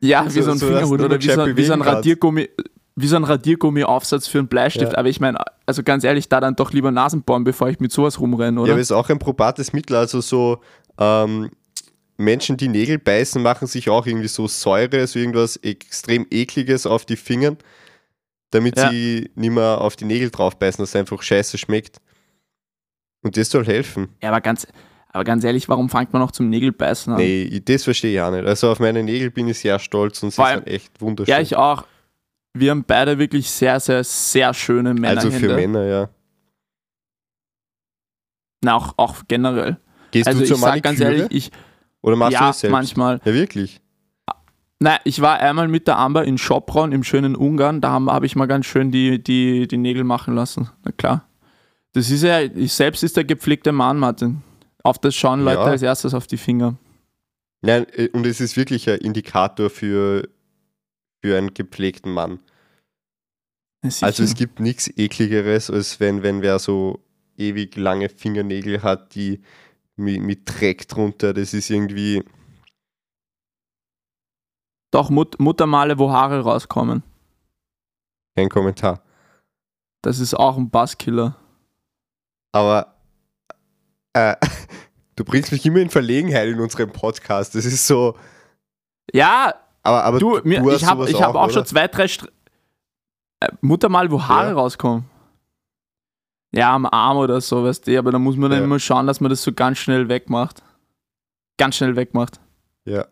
[0.00, 1.82] Ja, wie So- so ein so, Fingerhut oder wie so, wie so ein.
[1.82, 2.48] Radiergummi,
[2.96, 4.92] wie so ein Radiergummi-Aufsatz für einen Bleistift.
[4.92, 4.98] Ja.
[4.98, 8.18] Aber ich meine, also ganz ehrlich, da dann doch lieber Nasenbohren, bevor ich mit sowas
[8.20, 8.72] rumrenne, Ja, oder?
[8.72, 9.96] aber ist auch ein probates Mittel.
[9.96, 10.58] Also so
[10.98, 11.50] ähm,
[12.20, 17.04] Menschen, die Nägel beißen, machen sich auch irgendwie so Säure, so irgendwas extrem ekliges auf
[17.04, 17.58] die Fingern,
[18.50, 18.90] damit Ja.
[18.90, 21.98] sie nicht mehr auf die Nägel drauf beißen, dass es einfach scheiße schmeckt.
[23.22, 24.08] Und das soll helfen.
[24.22, 24.66] Ja, aber ganz,
[25.12, 27.18] Aber ganz ehrlich, warum fängt man noch zum Nägelbeißen an?
[27.18, 28.46] Nee, das verstehe ich auch nicht.
[28.46, 31.32] Also auf meine Nägel bin ich sehr stolz und sie allem- sind echt wunderschön.
[31.34, 31.84] Ja, ich auch.
[32.54, 35.24] Wir haben beide wirklich sehr, sehr, sehr schöne Männerhände.
[35.24, 36.08] also für Männer, ja.
[38.62, 39.78] Na, auch, auch generell.
[40.10, 41.22] Gehst also du zur ich sag ganz Maniküre?
[41.24, 41.52] ehrlich, ich,
[42.02, 42.72] Oder machst du ja, das selbst?
[42.72, 43.20] manchmal.
[43.24, 43.80] Ja, wirklich.
[44.82, 47.82] Nein, ich war einmal mit der Amber in Schopron im schönen Ungarn.
[47.82, 50.70] Da habe hab ich mal ganz schön die, die, die Nägel machen lassen.
[50.84, 51.28] Na klar.
[51.92, 54.42] Das ist ja, ich selbst ist der gepflegte Mann, Martin.
[54.82, 55.66] Auf das schauen Leute Ja.
[55.66, 56.76] als erstes auf die Finger.
[57.60, 60.26] Nein, äh, und es ist wirklich ein Indikator für,
[61.20, 62.40] für einen gepflegten Mann.
[63.82, 63.90] Ja.
[64.00, 67.00] Also es gibt nichts ekligeres, als wenn, wenn wer so
[67.36, 69.40] ewig lange Fingernägel hat, die
[70.00, 71.32] mit, mit Dreck drunter.
[71.34, 72.24] Das ist irgendwie.
[74.90, 77.02] Doch Mut, Muttermale, wo Haare rauskommen.
[78.36, 79.02] Kein Kommentar.
[80.02, 81.36] Das ist auch ein Basskiller.
[82.52, 82.96] Aber
[84.14, 84.34] äh,
[85.16, 87.54] du bringst mich immer in Verlegenheit in unserem Podcast.
[87.54, 88.16] Das ist so.
[89.12, 91.52] Ja, Aber, aber du, mir, hast ich habe hab auch, oder?
[91.52, 92.28] schon zwei, drei Str
[93.40, 94.54] äh, Muttermal, wo Haare Ja.
[94.54, 95.04] rauskommen.
[96.52, 98.64] Ja, am Arm oder so, weißt du, aber da muss man dann Ja.
[98.64, 100.62] immer schauen, dass man das so ganz schnell wegmacht.
[101.58, 102.40] Ganz schnell wegmacht.
[102.84, 103.06] Ja.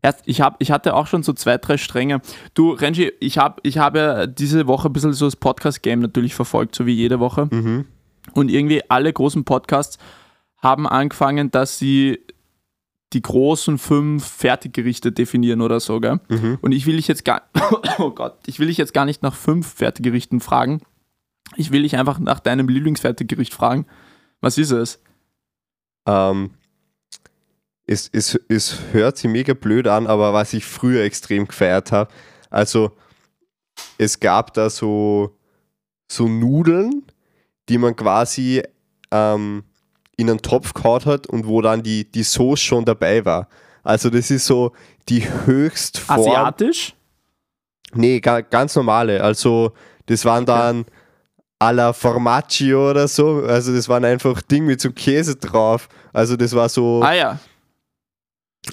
[0.00, 2.20] Erst, ich, hab, ich hatte auch schon so zwei, drei Stränge.
[2.54, 6.34] Du, Renji, ich habe ich hab ja diese Woche ein bisschen so das Podcast-Game natürlich
[6.34, 7.48] verfolgt, so wie jede Woche.
[7.50, 7.84] Mhm.
[8.32, 9.98] Und irgendwie alle großen Podcasts
[10.58, 12.20] haben angefangen, dass sie
[13.12, 16.20] die großen fünf Fertiggerichte definieren oder so, gell?
[16.28, 16.58] Mhm.
[16.60, 17.42] Und ich will dich jetzt gar,
[17.98, 20.80] oh Gott, ich will dich jetzt gar nicht nach fünf Fertiggerichten fragen.
[21.56, 23.86] Ich will dich einfach nach deinem Lieblingsfertiggericht fragen.
[24.40, 25.00] Was ist es?
[26.06, 26.50] Ähm,
[27.86, 32.12] es, es, es hört sich mega blöd an, aber was ich früher extrem gefeiert habe,
[32.50, 32.92] also
[33.96, 35.36] es gab da so,
[36.10, 37.04] so Nudeln,
[37.68, 38.62] die man quasi
[39.10, 39.64] ähm,
[40.16, 43.48] in einen Topf gehauen hat und wo dann die, die Sauce schon dabei war.
[43.82, 44.72] Also das ist so
[45.08, 46.20] die Höchstform.
[46.20, 46.94] Asiatisch?
[47.94, 49.22] Nee, ga, ganz normale.
[49.22, 49.72] Also
[50.06, 50.84] das waren dann
[51.58, 53.42] alla Formaggio oder so.
[53.44, 55.88] Also das waren einfach Ding mit so Käse drauf.
[56.12, 57.38] Also das war so Ah ja.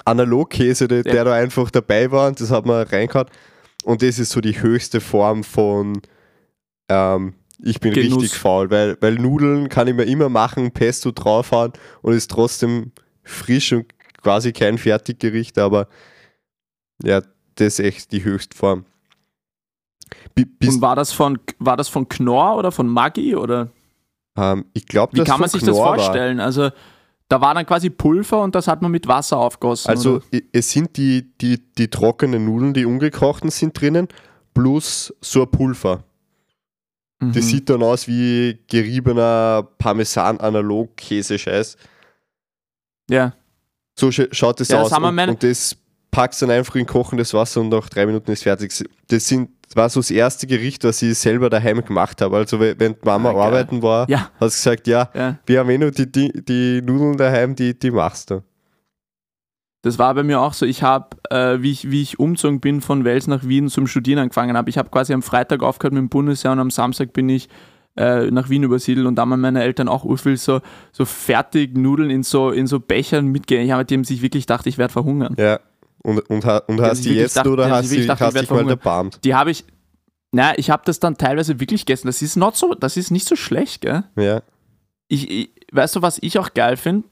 [0.04, 1.12] Analogkäse, der, Ja.
[1.12, 3.28] der da einfach dabei war und das hat man reingehauen.
[3.84, 6.00] Und das ist so die höchste Form von
[6.88, 8.22] ähm, ich bin Genuss.
[8.22, 11.72] richtig faul, weil, weil Nudeln kann ich mir immer machen, Pesto draufhauen
[12.02, 12.92] und ist trotzdem
[13.24, 13.86] frisch und
[14.22, 15.88] quasi kein Fertiggericht, aber
[17.02, 17.22] ja,
[17.54, 18.84] das ist echt die Höchstform.
[20.34, 23.68] Bis, Und war das von war das von Knorr oder von Maggi oder
[24.36, 26.40] ähm, ich glaube, wie kann man sich das vorstellen?
[26.40, 26.70] Also
[27.28, 29.88] da war dann quasi Pulver und das hat man mit Wasser aufgossen.
[29.90, 30.40] Also oder?
[30.52, 34.06] es sind die, die, die trockenen Nudeln, die ungekochten sind drinnen,
[34.54, 36.04] plus so ein Pulver.
[37.18, 37.40] Das Mhm.
[37.40, 41.76] sieht dann aus wie geriebener Parmesan-Analog-Käse-Scheiß.
[43.10, 43.32] ja.
[43.98, 45.00] So sch schaut es Ja, das aus.
[45.00, 45.74] wir und, und das
[46.10, 48.70] packst dann einfach in kochendes Wasser und nach drei Minuten ist fertig.
[49.08, 52.36] Das sind, war so das erste Gericht, was ich selber daheim gemacht habe.
[52.36, 54.30] Also we- wenn die Mama Ah, arbeiten war, Ja.
[54.38, 55.38] hat sie gesagt, ja, ja.
[55.46, 58.42] wir haben eh nur die, die, die Nudeln daheim, die, die machst du.
[59.82, 60.66] Das war bei mir auch so.
[60.66, 64.18] Ich habe, äh, wie, ich, wie ich umgezogen bin von Wels nach Wien zum Studieren
[64.20, 67.28] angefangen habe, ich habe quasi am Freitag aufgehört mit dem Bundesjahr und am Samstag bin
[67.28, 67.48] ich
[67.96, 70.60] äh, nach Wien übersiedelt und da haben meine Eltern auch urviel so,
[70.92, 73.64] so fertig Nudeln in so, in so Bechern mitgegeben.
[73.66, 75.34] Ich habe dem sich wirklich gedacht, ich werde verhungern.
[75.38, 75.60] Ja.
[76.06, 78.50] Und, und, und hast die jetzt dachte- oder hast, ich wirklich dachte, hast werd dich
[78.50, 79.18] mal erbarmt?
[79.24, 79.64] Die habe ich,
[80.30, 82.06] naja, ich habe das dann teilweise wirklich gegessen.
[82.06, 84.04] Das ist not so, das ist nicht so schlecht, gell?
[84.16, 84.42] Ja.
[85.08, 87.08] ich, ich, weißt du, was ich auch geil finde?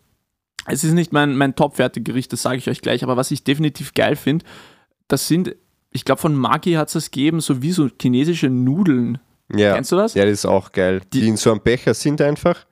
[0.67, 3.95] Es ist nicht mein, mein Top-Fertiggericht, das sage ich euch gleich, aber was ich definitiv
[3.95, 4.45] geil finde,
[5.09, 5.57] das sind,
[5.91, 9.19] ich glaube, von Magi hat es das gegeben, so wie so chinesische Nudeln.
[9.55, 9.75] Ja.
[9.75, 10.15] Kennst du das?
[10.15, 11.01] ja, das ist auch geil.
[11.13, 12.65] Die, Die- in so einem Becher sind einfach.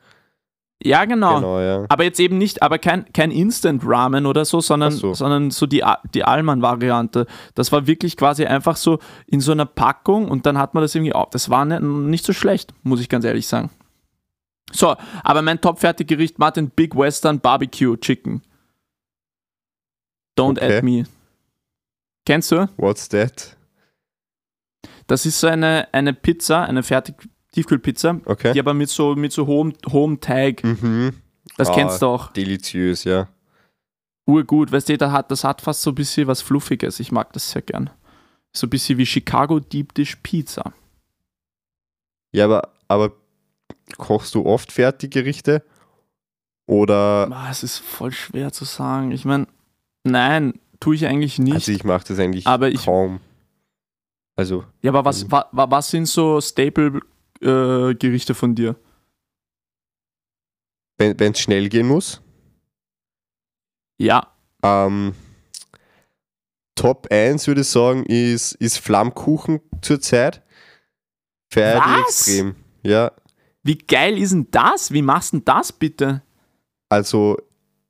[0.84, 1.36] Ja, genau.
[1.36, 1.86] Genau, ja.
[1.88, 5.14] Aber jetzt eben nicht, aber kein, kein Instant-Ramen oder so, sondern so.
[5.14, 7.26] sondern so die, die Allmann-Variante.
[7.54, 10.94] Das war wirklich quasi einfach so in so einer Packung und dann hat man das
[10.94, 11.30] irgendwie auch.
[11.30, 13.70] Das war nicht, nicht so schlecht, muss ich ganz ehrlich sagen.
[14.72, 18.42] So, aber mein Top-Fertiggericht, Martin, Big Western Barbecue Chicken.
[20.38, 20.78] Don't Okay.
[20.78, 21.04] add me.
[22.24, 22.68] Kennst du?
[22.76, 23.56] What's that?
[25.06, 27.16] Das ist so eine, eine Pizza, eine fertig
[27.52, 28.52] Tiefkühlpizza, Okay.
[28.52, 30.64] die aber mit so, mit so hohem, hohem Teig.
[30.64, 31.12] Mhm.
[31.56, 31.74] Das Ah.
[31.74, 32.32] kennst du auch.
[32.32, 33.28] Deliziös, ja.
[34.24, 37.00] urgut, weißt du, das hat, das hat fast so ein bisschen was Fluffiges.
[37.00, 37.90] Ich mag das sehr gern.
[38.54, 40.72] So ein bisschen wie Chicago Deep Dish Pizza.
[42.32, 43.12] Ja, aber, aber
[43.98, 45.62] kochst du oft Fertiggerichte?
[46.66, 47.28] Oder.
[47.32, 49.10] Ah, es ist voll schwer zu sagen.
[49.10, 49.46] Ich meine,
[50.04, 51.54] nein, tue ich eigentlich nicht.
[51.54, 53.20] Also ich mache das eigentlich Aber ich- kaum.
[54.36, 56.40] Also, ja, aber was, wa, wa, was sind so
[57.42, 58.76] Staple-Gerichte von dir?
[60.98, 62.22] wenn es schnell gehen muss,
[63.98, 64.28] Ja.
[64.62, 65.14] Ähm,
[66.76, 70.42] Top 1 würde ich sagen, ist, ist Flammkuchen zurzeit.
[71.52, 72.54] Feier ich extrem.
[72.84, 73.10] Ja,
[73.64, 74.92] Wie geil ist denn das?
[74.92, 76.22] Wie machst du denn das bitte?
[76.88, 77.36] also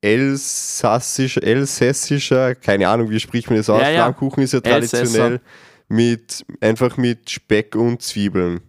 [0.01, 3.81] elsassischer, elsässischer, keine Ahnung, wie spricht man das aus?
[3.83, 4.03] Ja, ja.
[4.05, 4.97] Flammkuchen ist ja Elsässer.
[4.99, 5.41] traditionell
[5.89, 8.61] mit, einfach mit Speck und Zwiebeln.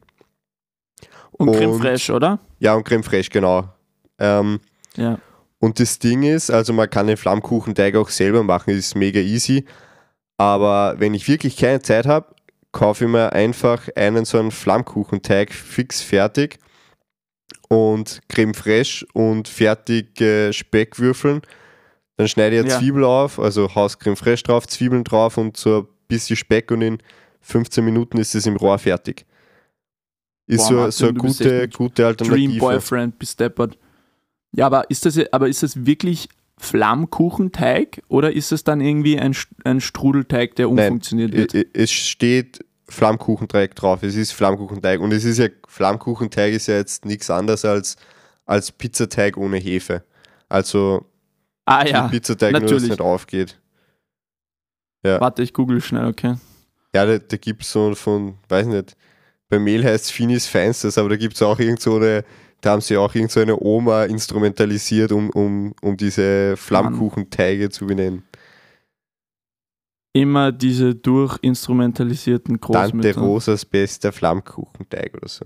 [1.34, 2.40] Und, Creme Und- Fraiche, oder?
[2.60, 3.68] Ja, und Creme Fraiche, genau.
[4.20, 4.60] Ähm,
[4.96, 5.18] Ja.
[5.60, 9.66] Und das Ding ist, also man kann den Flammkuchenteig auch selber machen, ist mega easy.
[10.38, 12.28] Aber wenn ich wirklich keine Zeit habe,
[12.74, 16.58] kaufe ich mir einfach einen so einen Flammkuchenteig fix fertig
[17.70, 21.42] und Creme fraiche und fertige Speckwürfeln.
[22.18, 22.80] Dann schneide ich eine Ja.
[22.80, 26.82] Zwiebel auf, also Haus Creme fraiche drauf, Zwiebeln drauf und so ein bisschen Speck und
[26.82, 26.98] in
[27.42, 29.26] 15 Minuten ist es im Rohr fertig.
[30.48, 32.60] Ist Boah, so, eine gute, gute Dream Alternative.
[32.60, 33.78] Boyfriend bis deppert.
[34.52, 36.28] Ja, aber ist das, aber ist das wirklich
[36.58, 41.54] Flammkuchenteig oder ist es dann irgendwie ein, ein Strudelteig, der Nein, umfunktioniert wird?
[41.54, 44.04] I- i- Es steht Flammkuchenteig drauf.
[44.04, 45.00] Es ist Flammkuchenteig.
[45.00, 47.96] Und es ist ja, Flammkuchenteig ist ja jetzt nichts anderes als,
[48.46, 50.04] als Pizzateig ohne Hefe.
[50.50, 51.06] Also
[51.66, 52.90] ah ja, ja, Pizzateig nur, dass es natürlich.
[52.92, 53.60] nicht aufgeht.
[55.04, 56.36] warte, ich google schnell, okay.
[56.94, 58.96] Ja, da, da gibt es so von, weiß nicht,
[59.54, 62.26] bei Mehl heißt Finis Feinstes, aber da gibt es auch irgend so eine,
[62.62, 67.86] da haben sie auch irgend so eine Oma instrumentalisiert, um, um, um diese Flammkuchenteige zu
[67.86, 68.24] benennen.
[70.16, 73.22] Immer diese durchinstrumentalisierten Tante Großmütter.
[73.22, 75.46] Rosas bester Flammkuchenteig oder so.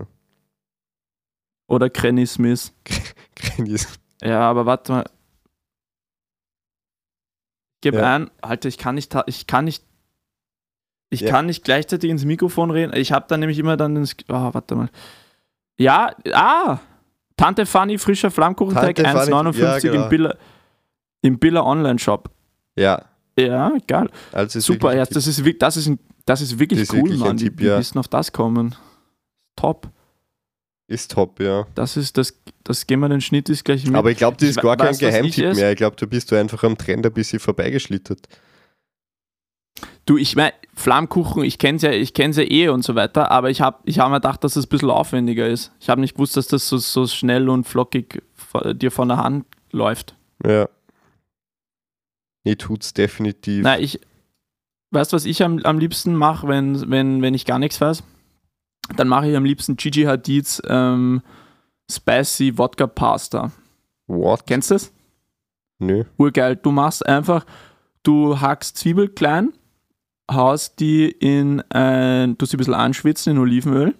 [1.68, 2.72] Oder Granny Smith.
[4.20, 5.04] Ja, aber warte mal.
[7.82, 8.16] Gib Ja.
[8.16, 9.84] ein, Alter, ich kann nicht, ich kann nicht,
[11.10, 11.30] ich Ja.
[11.30, 12.92] kann nicht gleichzeitig ins Mikrofon reden.
[12.94, 14.88] Ich habe dann nämlich immer dann den, Sk- oh, warte mal.
[15.78, 16.78] Ja, ah,
[17.36, 20.02] Tante Fanny frischer Flammkuchenteig Tante Fanny, 1,59 ja, genau.
[20.04, 20.34] im Billa,
[21.22, 22.30] im Billa Online Shop.
[22.76, 23.02] Ja,
[23.38, 24.10] Ja, geil.
[24.32, 25.90] also ist Super, ja, das ist, das ist,
[26.26, 27.36] das ist wirklich Das ist cool, wirklich Mann.
[27.36, 27.74] Tipp, ja.
[27.74, 28.74] wie bist du auf das kommen?
[29.56, 29.88] Top.
[30.88, 31.66] Ist top, ja.
[31.74, 33.94] Das ist, das, das gehen wir den Schnitt ist gleich mit.
[33.94, 35.70] Aber ich glaube, das Ich ist gar we- kein ich Geheimtipp mehr.
[35.72, 38.26] Ich glaube, du bist du einfach am Trend ein bisschen vorbeigeschlittert.
[40.08, 43.30] Du, ich meine, Flammkuchen, ich kenne es ja, ich kenn's ja eh und so weiter,
[43.30, 45.70] aber ich habe ich hab mir gedacht, dass es ein bisschen aufwendiger ist.
[45.80, 48.22] Ich habe nicht gewusst, dass das so, so schnell und flockig
[48.72, 50.16] dir von der Hand läuft.
[50.46, 50.66] Ja.
[52.42, 53.62] Nee, tut's definitiv.
[53.62, 54.00] Nein, ich,
[54.92, 58.02] weißt du, was ich am, am liebsten mache, wenn, wenn, wenn ich gar nichts weiß?
[58.96, 61.20] Dann mache ich am liebsten Gigi Hadids ähm,
[61.90, 63.52] Spicy Wodka Pasta.
[64.06, 64.46] What?
[64.46, 64.90] Kennst du das?
[65.80, 66.04] Nö.
[66.16, 66.56] urgeil.
[66.56, 67.44] Du machst einfach,
[68.04, 69.52] du hackst Zwiebel klein,
[70.30, 73.94] haust die in ein, tust sie ein bisschen anschwitzen in Olivenöl.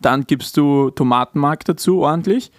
[0.00, 2.50] Dann gibst du Tomatenmark dazu ordentlich.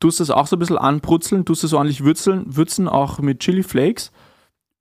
[0.00, 3.62] Tust das auch so ein bisschen anbrutzeln, tust es ordentlich würzeln, würzen auch mit Chili
[3.62, 4.10] Flakes.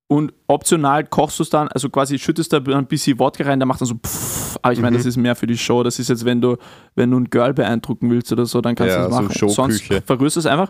[0.08, 3.66] Und optional kochst du es dann, also quasi schüttest da ein bisschen Wodka rein, der
[3.66, 4.60] macht dann so pfff.
[4.62, 5.00] Aber ich meine, Mhm.
[5.00, 5.84] das ist mehr für die Show.
[5.84, 6.58] Das ist jetzt, wenn du,
[6.96, 9.34] wenn du ein Girl beeindrucken willst oder so, dann kannst Ja, du das so machen.
[9.36, 9.54] Showküche.
[9.94, 10.70] Sonst verrührst du es einfach.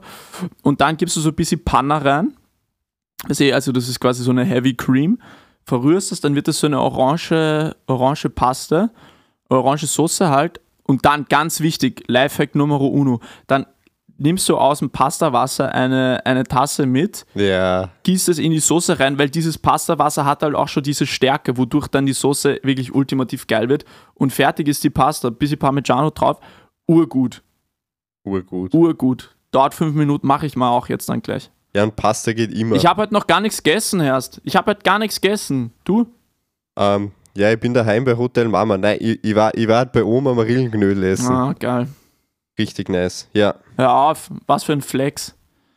[0.62, 2.34] Und dann gibst du so ein bisschen Panna rein.
[3.28, 5.18] Also das ist quasi so eine Heavy Cream.
[5.66, 8.90] Verrührst es, dann wird das so eine orange, orange Paste,
[9.50, 10.60] orange Soße halt.
[10.84, 13.20] Und dann ganz wichtig, Lifehack Numero uno.
[13.48, 13.66] Dann
[14.18, 17.90] nimmst du aus dem Pastawasser eine, eine Tasse mit, Ja.
[18.04, 21.58] gießt es in die Soße rein, weil dieses Pastawasser hat halt auch schon diese Stärke,
[21.58, 23.86] wodurch dann die Soße wirklich ultimativ geil wird.
[24.14, 25.30] Und fertig ist die Pasta.
[25.30, 26.40] Bisschen Parmigiano drauf.
[26.88, 27.42] Urgut.
[28.24, 28.74] Urgut.
[28.74, 29.36] Urgut.
[29.52, 31.50] Dauert fünf Minuten, mache ich mal auch jetzt dann gleich.
[31.74, 32.76] Ja, und Pasta geht immer.
[32.76, 34.42] Ich habe halt noch gar nichts gegessen, Herst.
[34.44, 35.72] Ich habe halt gar nichts gegessen.
[35.84, 36.08] Du?
[36.78, 38.78] ähm, ja, ich bin daheim bei Hotel Mama.
[38.78, 41.32] Nein, ich, ich, war, ich war halt bei Oma Marillenknödel essen.
[41.34, 41.88] Ah, geil.
[42.60, 43.28] Richtig nice.
[43.34, 45.34] Ja, Hör auf, was für ein Flex.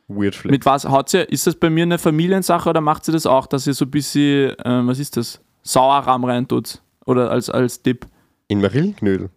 [0.09, 0.50] weird flex.
[0.50, 3.46] Mit was hat sie, ist das bei mir eine Familiensache oder macht sie das auch,
[3.46, 5.40] dass ihr so ein bisschen, ähm, was ist das?
[5.62, 6.83] Sauerrahm reintut?
[7.07, 8.07] Oder als, als Dip?
[8.48, 9.30] In Marillenknödel?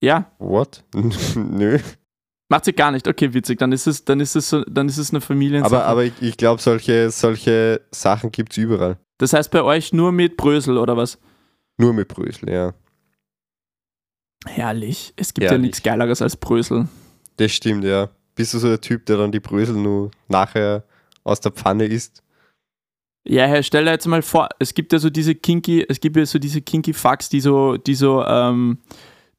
[0.00, 0.84] Ja, What?
[1.34, 1.78] Nö.
[2.54, 3.08] Macht sie gar nicht.
[3.08, 3.58] Okay, witzig.
[3.58, 5.74] Dann ist es, dann ist es, so, dann ist es eine Familiensache.
[5.74, 8.96] Aber, aber ich, ich glaube, solche, solche Sachen gibt es überall.
[9.18, 11.18] das heißt bei euch nur mit Brösel oder was?
[11.78, 12.72] Nur mit Brösel, ja.
[14.46, 15.12] Herrlich.
[15.16, 15.62] Es gibt ja Herrlich.
[15.62, 16.86] nichts Geileres als Brösel.
[17.38, 18.10] Das stimmt, ja.
[18.36, 20.84] Bist du so der Typ, der dann die Brösel nur nachher
[21.24, 22.22] aus der Pfanne isst?
[23.26, 26.16] Ja, Herr, stell dir jetzt mal vor, es gibt ja so diese kinky, es gibt
[26.16, 28.78] ja so diese kinky Fucks, die so, die so, ähm,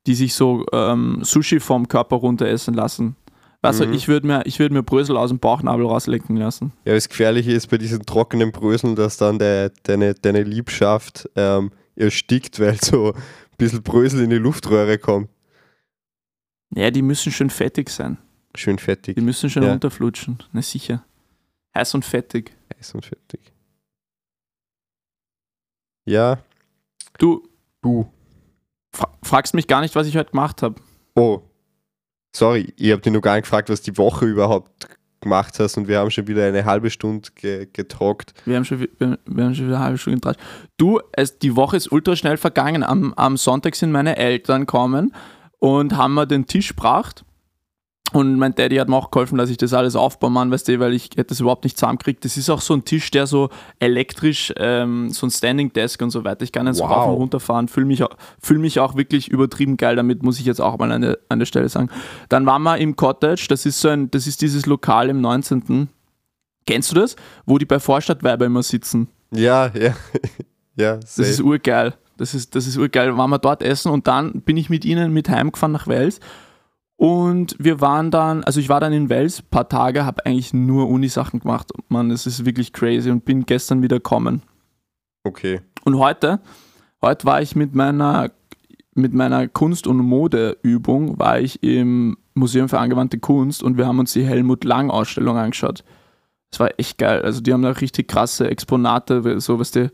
[0.08, 3.16] die sich so ähm, Sushi vom Körper runter essen lassen.
[3.62, 3.94] Weißt Mhm.
[3.94, 6.72] ich würde mir, ich würd mir Brösel aus dem Bauchnabel rauslecken lassen.
[6.86, 11.72] Ja, das Gefährliche ist bei diesen trockenen Bröseln, dass dann de, deine, deine Liebschaft ähm,
[11.96, 13.22] erstickt, weil so ein
[13.58, 15.30] bisschen Brösel in die Luftröhre kommt.
[16.76, 18.18] Ja, die müssen schön fettig sein.
[18.54, 19.16] Schön fettig.
[19.16, 19.72] Die müssen schon Ja.
[19.72, 20.38] runterflutschen.
[20.52, 21.04] Na sicher.
[21.76, 22.52] Heiß und fettig.
[22.78, 23.52] Heiß und fertig.
[26.06, 26.38] Ja,
[27.18, 27.48] Du
[27.82, 28.08] du.
[28.96, 30.76] Fra fragst mich gar nicht, was ich heute gemacht habe.
[31.16, 31.42] Oh,
[32.36, 34.88] sorry, ich habe dich noch gar nicht gefragt, was die Woche überhaupt
[35.22, 38.34] gemacht hast und wir haben schon wieder eine halbe Stunde ge getrockt.
[38.46, 40.40] Wir haben schon, wi- wir, wir haben schon wieder eine halbe Stunde getratscht.
[40.78, 42.84] Du, es, die Woche ist ultra schnell vergangen.
[42.84, 45.14] Am, am Sonntag sind meine Eltern gekommen
[45.60, 47.26] und haben mir den Tisch gebracht.
[48.14, 50.80] Und mein Daddy hat mir auch geholfen, dass ich das alles aufbauen kann, weißt du,
[50.80, 52.24] weil ich hätte das überhaupt nicht zusammengekriegt.
[52.24, 56.12] Das ist auch so ein Tisch, der so elektrisch, ähm, so ein Standing Desk und
[56.12, 56.44] so weiter.
[56.44, 56.90] Ich kann jetzt Wow.
[56.92, 58.04] rauf und runter fahren, fühle mich,
[58.42, 61.40] fühl mich auch wirklich übertrieben geil damit, muss ich jetzt auch mal an der, an
[61.40, 61.90] der Stelle sagen.
[62.30, 65.90] Dann waren wir im Cottage, das ist so ein, das ist dieses Lokal im 19.
[66.68, 67.16] Kennst du das?
[67.46, 69.10] Wo die bei Vorstadtweiber immer sitzen.
[69.32, 69.94] Ja, ja,
[70.76, 71.96] ja, Das ist urgeil.
[72.18, 73.18] Das ist, das ist urgeil.
[73.18, 76.20] Waren wir dort essen und dann bin ich mit ihnen mit heimgefahren nach Wels.
[76.98, 80.54] Und wir waren dann, also ich war dann in Wels ein paar Tage, habe eigentlich
[80.54, 81.72] nur Uni-Sachen gemacht.
[81.90, 84.42] Mann, das ist wirklich crazy und bin gestern wieder gekommen.
[85.24, 85.62] okay.
[85.84, 86.40] Und heute,
[87.02, 88.32] heute war ich mit meiner,
[88.96, 94.00] mit meiner Kunst- und Modeübung, war ich im Museum für angewandte Kunst und wir haben
[94.00, 95.84] uns die Helmut Lang-Ausstellung angeschaut.
[96.50, 97.22] Das war echt geil.
[97.22, 99.90] Also die haben da richtig krasse Exponate, so was die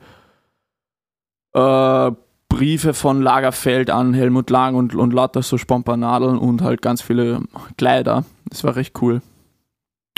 [1.54, 2.12] äh,
[2.52, 7.42] Briefe von Lagerfeld an Helmut Lang und, und lauter so Spompanadeln und halt ganz viele
[7.78, 8.26] Kleider.
[8.50, 9.22] Das war recht cool.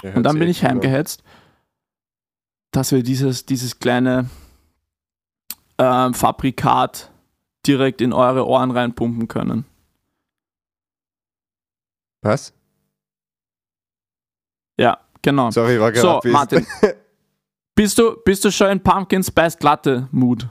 [0.02, 1.24] Ja, Und dann bin ich heimgehetzt,
[2.72, 4.30] dass wir dieses, dieses kleine
[5.78, 7.12] ähm, Fabrikat
[7.68, 9.66] direkt in eure Ohren reinpumpen können.
[12.24, 12.54] Was?
[14.78, 15.52] Ja, genau.
[15.52, 16.68] Sorry, war So, gerade Martin.
[17.76, 20.48] Bist du, bist du schon in Pumpkin Spice Latte Mood?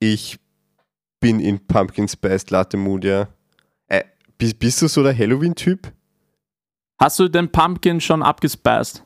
[0.00, 0.38] Ich
[1.20, 3.28] bin in Pumpkin Spice Latte Mood, ja.
[3.86, 4.04] Äh,
[4.38, 5.92] bist, bist du so der Halloween-Typ?
[6.98, 9.04] Hast du den Pumpkin schon abgespeist?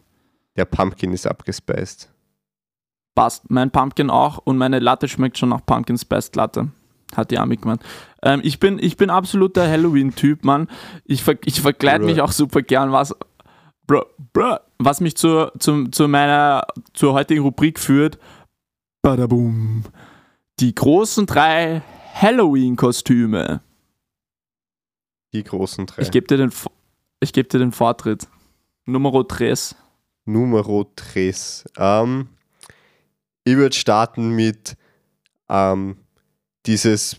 [0.56, 2.12] Der Pumpkin ist abgespeist.
[3.14, 3.48] Passt.
[3.50, 6.68] Mein Pumpkin auch und meine Latte schmeckt schon nach Pumpkin Spice Latte.
[7.14, 7.82] Hat die Ami gemeint.
[8.22, 10.68] Ähm, ich, bin, ich bin absolut der Halloween-Typ, Mann.
[11.04, 13.14] Ich, ver ich verkleide mich auch super gern, was,
[13.86, 18.18] bro, bro, was mich zu, zu, zu meiner zur heutigen Rubrik führt.
[19.02, 19.84] Badaboom.
[20.58, 21.82] Die großen drei
[22.14, 23.60] Halloween-Kostüme.
[25.32, 26.02] Die großen drei.
[26.02, 26.52] Ich gebe dir, den
[27.20, 28.28] ich geb dir den Vortritt.
[28.86, 29.54] Numero 3.
[30.26, 31.34] Numero 3.
[31.76, 32.28] Ähm,
[33.44, 34.76] ich würde starten mit
[35.48, 35.96] ähm,
[36.66, 37.16] dieses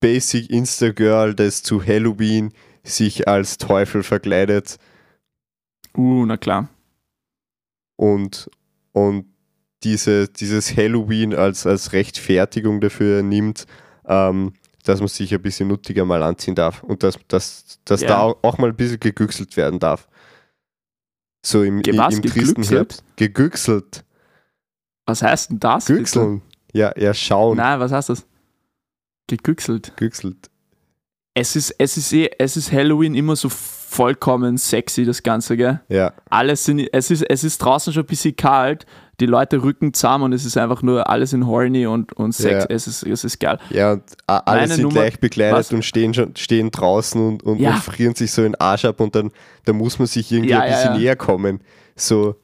[0.00, 4.78] Basic Insta-Girl, das zu Halloween sich als Teufel verkleidet
[5.96, 6.68] Uh, na klar.
[7.96, 8.50] und,
[8.92, 9.26] und
[9.84, 13.66] diese, dieses Halloween als, als Rechtfertigung dafür nimmt,
[14.06, 14.52] ähm,
[14.84, 18.08] dass man sich ein bisschen nuttiger mal anziehen darf und dass, dass, dass Ja.
[18.08, 20.08] da auch, mal ein bisschen gegüchselt werden darf.
[21.44, 22.14] So im, Ge- was?
[22.16, 22.62] im tristen?
[22.62, 23.02] Herbst.
[23.16, 24.04] Gegüchselt.
[25.06, 25.86] Was heißt denn das?
[25.86, 26.42] Güchseln.
[26.72, 27.56] Ja, ja, schauen.
[27.58, 28.26] Nein, was heißt das?
[29.28, 29.96] Gegüchselt.
[29.96, 30.50] Güchselt.
[31.34, 35.80] Es ist, es ist eh, es ist Halloween immer so vollkommen sexy, das Ganze, gell?
[35.88, 38.86] Ja, Alles sind, es ist, es ist draußen schon ein bisschen kalt,
[39.20, 42.64] die Leute rücken zusammen und es ist einfach nur alles in horny und, und Sex.
[42.64, 42.66] Ja.
[42.74, 43.58] Es, ist, es ist geil.
[43.70, 45.72] ja, und alle Meine sind Nummer- gleich bekleidet was?
[45.72, 47.70] und stehen, schon, stehen draußen und, und, Ja.
[47.70, 49.30] und frieren sich so in den Arsch ab und dann
[49.64, 51.60] da muss man sich irgendwie Ja, ein bisschen näher kommen.
[51.96, 52.34] So,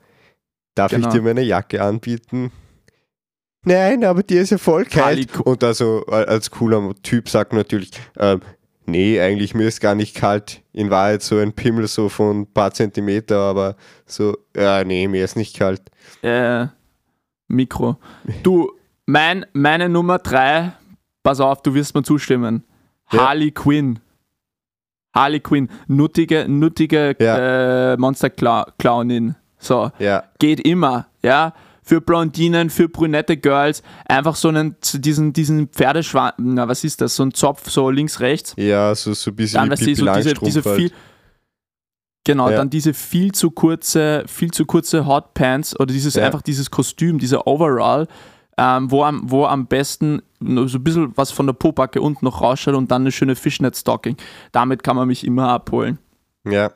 [0.75, 1.09] darf Genau.
[1.09, 2.53] ich dir meine Jacke anbieten?
[3.65, 5.39] Nein, aber die ist ja voll kalt.
[5.41, 8.41] Und also als cooler Typ sagt man natürlich, ähm,
[8.87, 10.63] nee, eigentlich mir ist gar nicht kalt.
[10.73, 15.25] In Wahrheit so ein Pimmel so von ein paar Zentimeter, aber so, ja, nee, mir
[15.25, 15.83] ist nicht kalt.
[16.23, 16.67] Äh,
[17.49, 17.97] Mikro.
[18.43, 18.73] Du,
[19.07, 20.73] mein, meine Nummer drei,
[21.23, 22.65] pass auf, du wirst mir zustimmen.
[23.13, 23.29] Ja.
[23.29, 23.99] Harley Quinn.
[25.13, 29.35] Harley Quinn, nuttige, nuttige äh, Monster-Clownin.
[29.59, 31.53] So, Ja, geht immer, ja.
[31.91, 37.17] Für Blondinen, für brünette Girls, einfach so einen, diesen, diesen Pferdeschwanz, na, was ist das?
[37.17, 38.55] So ein Zopf, so links, rechts.
[38.57, 40.77] ja, so, so ein bisschen Dann, wie so diese, diese halt.
[40.77, 40.93] viel,
[42.23, 42.59] genau, Ja.
[42.59, 46.27] dann diese viel zu kurze, viel zu kurze Hot Pants oder dieses, Ja.
[46.27, 48.07] einfach dieses Kostüm, dieser Overall,
[48.57, 52.41] ähm, wo, am, wo am besten so ein bisschen was von der Popacke unten noch
[52.41, 54.17] rausschaut und dann eine schöne Fishnet-Stocking.
[54.53, 55.99] Damit kann man mich immer abholen.
[56.49, 56.71] Ja.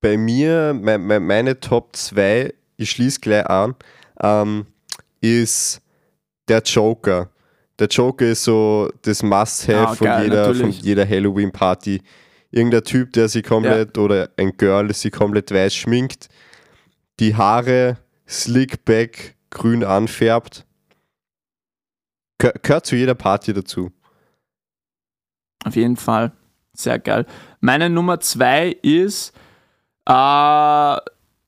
[0.00, 3.74] Bei mir, me, me, meine Top 2, ich schließe gleich an,
[4.22, 4.66] ähm,
[5.20, 5.82] ist
[6.48, 7.28] der Joker.
[7.78, 12.00] Der Joker ist so das Must-Have Ah, von, geil, jeder, von jeder Halloween-Party.
[12.50, 16.28] Irgendein Typ, der sich komplett, oder ein Girl, das sich komplett weiß schminkt,
[17.20, 20.64] die Haare slick back grün anfärbt.
[22.40, 23.90] Gehör- Gehört zu jeder Party dazu.
[25.64, 26.32] Auf jeden Fall.
[26.72, 27.26] Sehr geil.
[27.60, 29.32] Meine Nummer zwei ist,
[30.06, 30.96] äh,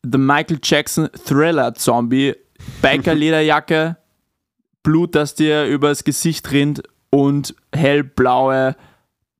[0.04, 2.34] The Michael Jackson Thriller Zombie,
[2.82, 3.96] Biker-Lederjacke,
[4.82, 8.76] Blut, das dir übers Gesicht rinnt und hellblaue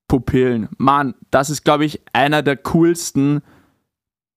[0.08, 0.68] Pupillen.
[0.76, 3.42] Mann, das ist, glaube ich, einer der coolsten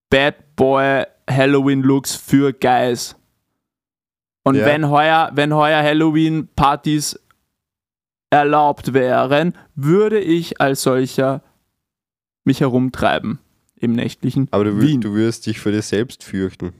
[0.09, 3.15] Bad Boy Halloween-Looks für Guys.
[4.45, 4.65] Und Ja.
[4.65, 7.19] wenn heuer, wenn heuer Halloween-Partys
[8.29, 11.41] erlaubt wären, würde ich als solcher
[12.45, 13.39] mich herumtreiben
[13.83, 15.01] im nächtlichen Aber du, Wien.
[15.01, 16.73] du wirst dich vor dir selbst fürchten.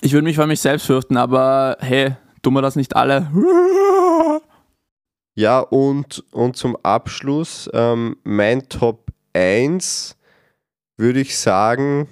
[0.00, 2.12] Ich würde mich vor mich selbst fürchten, aber hey,
[2.42, 3.30] tun wir das nicht alle?
[5.36, 10.16] Ja, und, und zum Abschluss ähm, mein Top 1
[10.98, 12.08] würde ich sagen,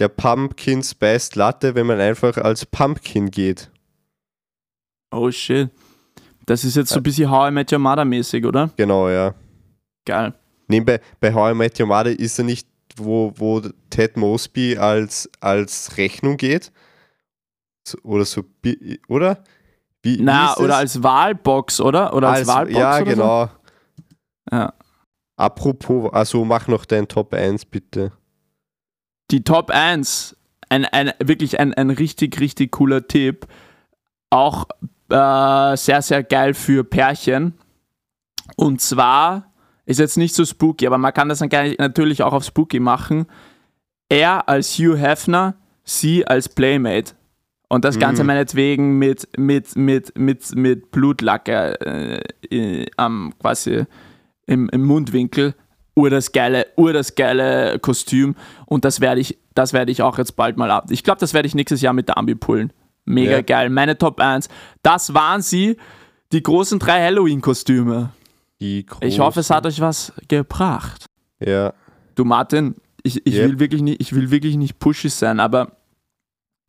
[0.00, 3.70] der Pumpkin Spiced Latte, wenn man einfach als Pumpkin geht.
[5.12, 5.70] Oh shit.
[6.46, 8.70] Das ist jetzt so ein bisschen How I Met Your Mother mäßig, oder?
[8.76, 9.34] Genau, ja.
[10.04, 10.34] Geil.
[10.72, 12.66] Nebenbei, bei How I Met Your Mother ist er nicht,
[12.96, 13.60] wo, wo
[13.90, 16.72] Ted Mosby als, als Rechnung geht.
[17.86, 18.44] So, oder so,
[19.08, 19.42] oder?
[20.02, 22.14] Wie, wie Na, ist oder als Wahlbox, oder?
[22.14, 22.78] Oder als, Wahlbox?
[22.78, 23.46] Ja, genau.
[23.46, 23.50] So?
[24.56, 24.72] Ja.
[25.36, 28.12] Apropos, also mach noch dein Top 1 bitte.
[29.30, 30.36] Die Top 1,
[30.68, 33.46] ein, ein, wirklich ein, ein richtig, richtig cooler Tipp.
[34.30, 34.66] Auch
[35.10, 37.54] äh, sehr, sehr geil für Pärchen.
[38.56, 39.51] Und zwar
[39.86, 43.26] ist jetzt nicht so spooky, aber man kann das natürlich auch auf spooky machen.
[44.08, 45.54] Er als Hugh Hefner,
[45.84, 47.12] sie als Playmate.
[47.68, 48.26] Und das Ganze Mhm.
[48.26, 52.20] meinetwegen mit, mit, mit, mit, mit Blutlacke äh,
[52.54, 53.84] äh, am quasi
[54.46, 55.54] im, im Mundwinkel.
[55.96, 58.34] Ur das geile, ur das geile Kostüm.
[58.66, 60.86] Und das werde ich, das werde ich auch jetzt bald mal ab.
[60.90, 62.72] Ich glaube, das werde ich nächstes Jahr mit der Ambi pullen.
[63.04, 63.40] Mega Ja.
[63.42, 63.68] geil.
[63.70, 64.48] Meine Top 1.
[64.82, 65.76] Das waren sie,
[66.32, 68.10] die großen drei Halloween-Kostüme.
[68.62, 71.06] Die Ich hoffe, es großen- hat euch was gebracht.
[71.40, 71.74] Ja,
[72.14, 73.44] Du Martin, ich, ich, Yep.
[73.48, 75.76] will, wirklich nicht, ich will wirklich nicht pushy sein, aber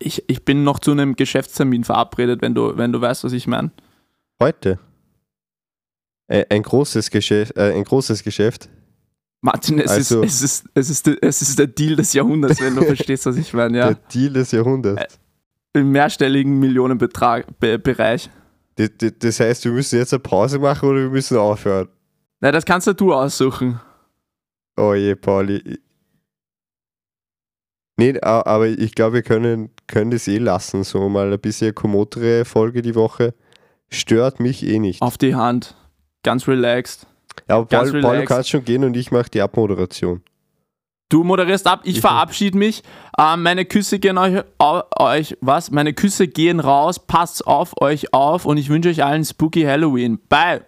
[0.00, 3.46] ich, ich bin noch zu einem Geschäftstermin verabredet, wenn du, wenn du weißt, was ich
[3.46, 3.70] meine.
[4.42, 4.78] heute.
[6.26, 8.68] Ein, großes Geschäft, äh, ein großes Geschäft.
[9.42, 12.60] Martin, es, Also- ist, es, ist, es, ist, der- es ist der Deal des Jahrhunderts,
[12.60, 13.78] wenn du verstehst, was ich meine.
[13.78, 13.86] Ja.
[13.92, 15.18] Der Deal des Jahrhunderts.
[15.74, 17.78] Im mehrstelligen Millionenbetrag Be
[18.76, 21.88] Das heißt, wir müssen jetzt eine Pause machen oder wir müssen aufhören.
[22.40, 23.80] Na, das kannst du aussuchen.
[24.76, 25.78] Oh je, Pauli.
[27.96, 30.82] Nee, aber ich glaube, wir können, können das eh lassen.
[30.82, 33.34] So mal ein bisschen kommotere Folge die Woche.
[33.88, 35.00] Stört mich eh nicht.
[35.00, 35.76] Auf die Hand.
[36.24, 37.06] Ganz relaxed.
[37.48, 38.28] Ja, aber ganz Paul, Paul, du relaxed.
[38.28, 40.22] kannst schon gehen und ich mache die Abmoderation.
[41.08, 42.82] Du moderierst ab, ich Ich- verabschiede mich.
[43.18, 44.42] Ähm, meine Küsse gehen euch,
[44.98, 45.70] euch, was?
[45.70, 46.98] Meine Küsse gehen raus.
[46.98, 50.18] Passt auf euch auf und ich wünsche euch allen Spooky Halloween.
[50.28, 50.62] Bye.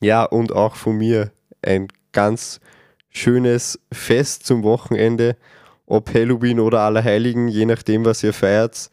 [0.00, 1.32] Ja, und auch von mir
[1.62, 2.60] ein ganz
[3.08, 5.36] schönes Fest zum Wochenende.
[5.86, 8.90] Ob Halloween oder Allerheiligen, je nachdem, was ihr feiert.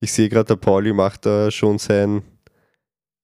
[0.00, 2.22] Ich sehe gerade, der Pauli macht da schon sein.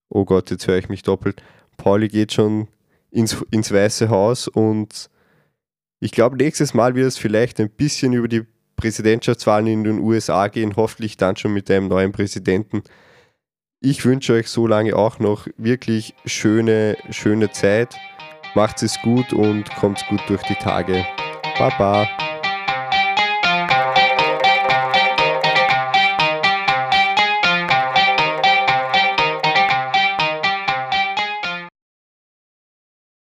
[0.09, 1.41] Oh Gott, jetzt höre ich mich doppelt.
[1.77, 2.67] Pauli geht schon
[3.11, 5.09] ins, ins Weiße Haus und
[6.05, 8.43] ich glaube, nächstes Mal wird es vielleicht ein bisschen über die
[8.77, 12.83] Präsidentschaftswahlen in den USA gehen, hoffentlich dann schon mit einem neuen Präsidenten.
[13.81, 17.97] Ich wünsche euch so lange auch noch wirklich schöne, schöne Zeit.
[18.55, 21.07] Macht es gut und kommt gut durch die Tage.
[21.59, 22.07] Baba.